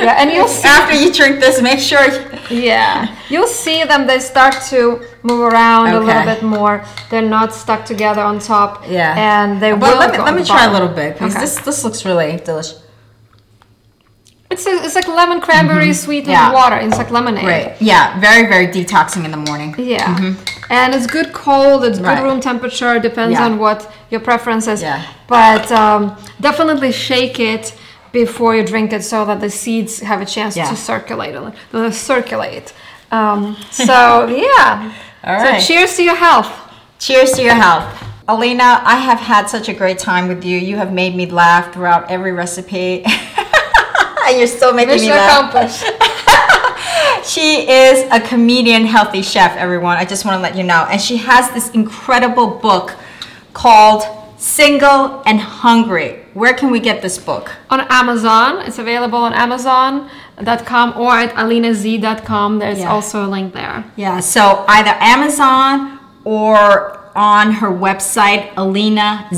Yeah, 0.00 0.16
and 0.18 0.30
you'll 0.30 0.48
see. 0.48 0.66
After 0.68 0.94
you 0.94 1.12
drink 1.12 1.40
this, 1.40 1.62
make 1.62 1.78
sure. 1.78 2.04
Yeah, 2.50 3.16
you'll 3.28 3.46
see 3.46 3.84
them. 3.84 4.06
They 4.06 4.18
start 4.18 4.54
to 4.70 5.00
move 5.22 5.40
around 5.52 5.88
a 5.94 6.00
little 6.00 6.24
bit 6.24 6.42
more. 6.42 6.84
They're 7.10 7.22
not 7.22 7.54
stuck 7.54 7.86
together 7.86 8.20
on 8.20 8.38
top. 8.40 8.84
Yeah. 8.88 9.14
and 9.16 9.62
they 9.62 9.70
But 9.72 9.80
will. 9.92 9.98
let 9.98 10.12
me, 10.12 10.18
let 10.18 10.34
me 10.34 10.44
try 10.44 10.64
a 10.66 10.72
little 10.72 10.88
bit 10.88 11.14
because 11.14 11.32
Okay. 11.32 11.40
this 11.44 11.58
this 11.60 11.84
looks 11.84 12.04
really 12.04 12.36
delicious. 12.44 12.82
It's 14.54 14.66
a, 14.66 14.70
it's 14.86 14.94
like 14.94 15.08
lemon 15.08 15.40
cranberry 15.40 15.92
sweetened 15.92 16.34
Mm-hmm. 16.36 16.52
Yeah. 16.52 16.60
water. 16.60 16.76
It's 16.86 16.96
like 17.02 17.10
lemonade. 17.10 17.44
Great. 17.44 17.76
Yeah. 17.80 18.18
Very 18.20 18.44
very 18.54 18.66
detoxing 18.76 19.24
in 19.24 19.30
the 19.36 19.42
morning. 19.48 19.70
Yeah. 19.78 20.34
And 20.70 20.88
it's 20.96 21.06
good 21.18 21.30
cold, 21.44 21.78
it's 21.84 21.98
good 21.98 22.06
Mm-hmm. 22.06 22.22
Right. 22.22 22.28
room 22.32 22.40
temperature, 22.40 22.94
depends 23.10 23.32
Yeah. 23.38 23.46
on 23.46 23.52
what 23.64 23.78
your 24.12 24.20
preference 24.30 24.66
is. 24.74 24.80
Yeah. 24.82 25.00
But 25.26 25.66
um, 25.72 26.00
definitely 26.40 26.92
shake 26.92 27.38
it 27.52 27.64
before 28.12 28.54
you 28.56 28.64
drink 28.64 28.92
it 28.92 29.02
so 29.12 29.24
that 29.28 29.38
the 29.40 29.50
seeds 29.50 29.92
have 30.10 30.20
a 30.26 30.28
chance 30.36 30.52
Yeah. 30.56 30.70
to 30.70 30.76
circulate. 30.76 31.34
uh, 31.34 31.90
circulate. 31.90 32.72
Um, 33.10 33.56
so, 33.70 34.26
yeah. 34.28 34.92
All 35.24 35.40
so, 35.44 35.66
cheers 35.66 35.96
to 35.96 36.02
your 36.04 36.16
health. 36.28 36.50
Cheers 37.06 37.32
to 37.32 37.42
your 37.42 37.54
health. 37.66 37.86
Alina, 38.28 38.80
I 38.94 38.96
have 39.08 39.20
had 39.32 39.44
such 39.56 39.68
a 39.68 39.74
great 39.74 39.98
time 39.98 40.28
with 40.28 40.44
you. 40.44 40.56
You 40.70 40.76
have 40.76 40.92
made 40.92 41.14
me 41.20 41.26
laugh 41.26 41.72
throughout 41.74 42.10
every 42.10 42.32
recipe. 42.32 43.04
and 44.34 44.40
you're 44.40 44.48
still 44.58 44.74
making 44.74 44.94
Mission 44.96 45.08
me 45.08 45.14
laugh. 45.14 45.54
accomplished. 45.54 45.84
She 47.24 47.66
is 47.70 48.06
a 48.12 48.20
comedian, 48.20 48.84
healthy 48.84 49.22
chef, 49.22 49.56
everyone. 49.56 49.96
I 49.96 50.04
just 50.04 50.26
want 50.26 50.36
to 50.36 50.42
let 50.42 50.56
you 50.56 50.62
know. 50.62 50.86
And 50.90 51.00
she 51.00 51.16
has 51.16 51.50
this 51.52 51.70
incredible 51.70 52.48
book 52.48 52.94
called 53.54 54.02
Single 54.38 55.22
and 55.24 55.40
Hungry. 55.40 56.22
Where 56.34 56.52
can 56.52 56.70
we 56.70 56.80
get 56.80 57.00
this 57.00 57.16
book? 57.16 57.50
on 57.70 57.80
Amazon. 57.88 58.58
It's 58.66 58.78
available 58.78 59.18
on 59.18 59.32
Amazon.com 59.32 60.98
or 61.00 61.12
at 61.12 61.30
alinaz.com. 61.34 62.58
There's 62.58 62.80
Yeah. 62.80 62.92
also 62.92 63.24
a 63.24 63.28
link 63.28 63.54
there. 63.54 63.84
Yeah, 63.96 64.20
so 64.20 64.64
either 64.68 64.94
Amazon 65.00 65.98
or 66.24 67.00
on 67.16 67.52
her 67.52 67.70
website, 67.70 68.52
alinaz.com, 68.54 69.32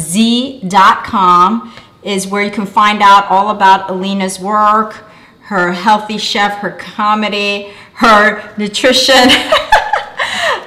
is 2.07 2.27
where 2.27 2.43
you 2.43 2.51
can 2.51 2.67
find 2.67 3.03
out 3.03 3.29
all 3.31 3.51
about 3.51 3.91
Alina's 3.91 4.39
work, 4.39 5.05
her 5.43 5.73
healthy 5.73 6.19
chef, 6.19 6.59
her 6.59 6.71
comedy, 6.71 7.73
her 7.95 8.55
nutrition. 8.57 9.15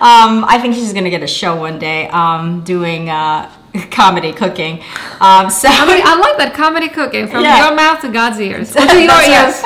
um, 0.02 0.44
I 0.46 0.60
think 0.62 0.76
she's 0.76 0.94
gonna 0.94 1.10
get 1.10 1.24
a 1.24 1.28
show 1.28 1.56
one 1.56 1.80
day 1.80 2.08
um, 2.10 2.64
doing 2.64 3.10
uh, 3.10 3.52
comedy 3.92 4.34
cooking. 4.34 4.82
Um, 5.22 5.50
so 5.50 5.68
I, 5.70 5.86
mean, 5.88 6.02
I 6.06 6.16
like 6.20 6.38
that 6.38 6.54
comedy 6.56 6.90
cooking 6.90 7.28
from 7.28 7.44
Yeah. 7.44 7.68
your 7.68 7.76
mouth 7.76 8.02
to 8.02 8.10
God's 8.12 8.40
ears. 8.40 8.74
To 8.74 8.82
your 8.82 9.22
ears. 9.22 9.62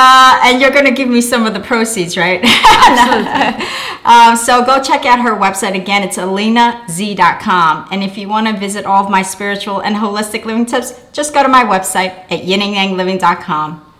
Uh, 0.00 0.38
and 0.44 0.60
you're 0.60 0.70
going 0.70 0.84
to 0.84 0.92
give 0.92 1.08
me 1.08 1.20
some 1.20 1.44
of 1.44 1.54
the 1.54 1.58
proceeds, 1.60 2.16
right? 2.16 2.40
um, 4.04 4.36
so 4.36 4.64
go 4.64 4.80
check 4.80 5.04
out 5.04 5.18
her 5.18 5.32
website 5.32 5.74
again. 5.74 6.04
It's 6.04 6.16
alinaz.com. 6.16 7.88
And 7.90 8.04
if 8.04 8.16
you 8.16 8.28
want 8.28 8.46
to 8.46 8.56
visit 8.56 8.86
all 8.86 9.04
of 9.04 9.10
my 9.10 9.22
spiritual 9.22 9.80
and 9.80 9.96
holistic 9.96 10.44
living 10.44 10.66
tips, 10.66 10.94
just 11.12 11.34
go 11.34 11.42
to 11.42 11.48
my 11.48 11.64
website 11.64 12.12
at 12.30 12.42
yinandyangliving.com. 12.44 13.92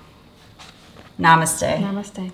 Namaste. 1.19 1.79
Namaste. 1.79 2.31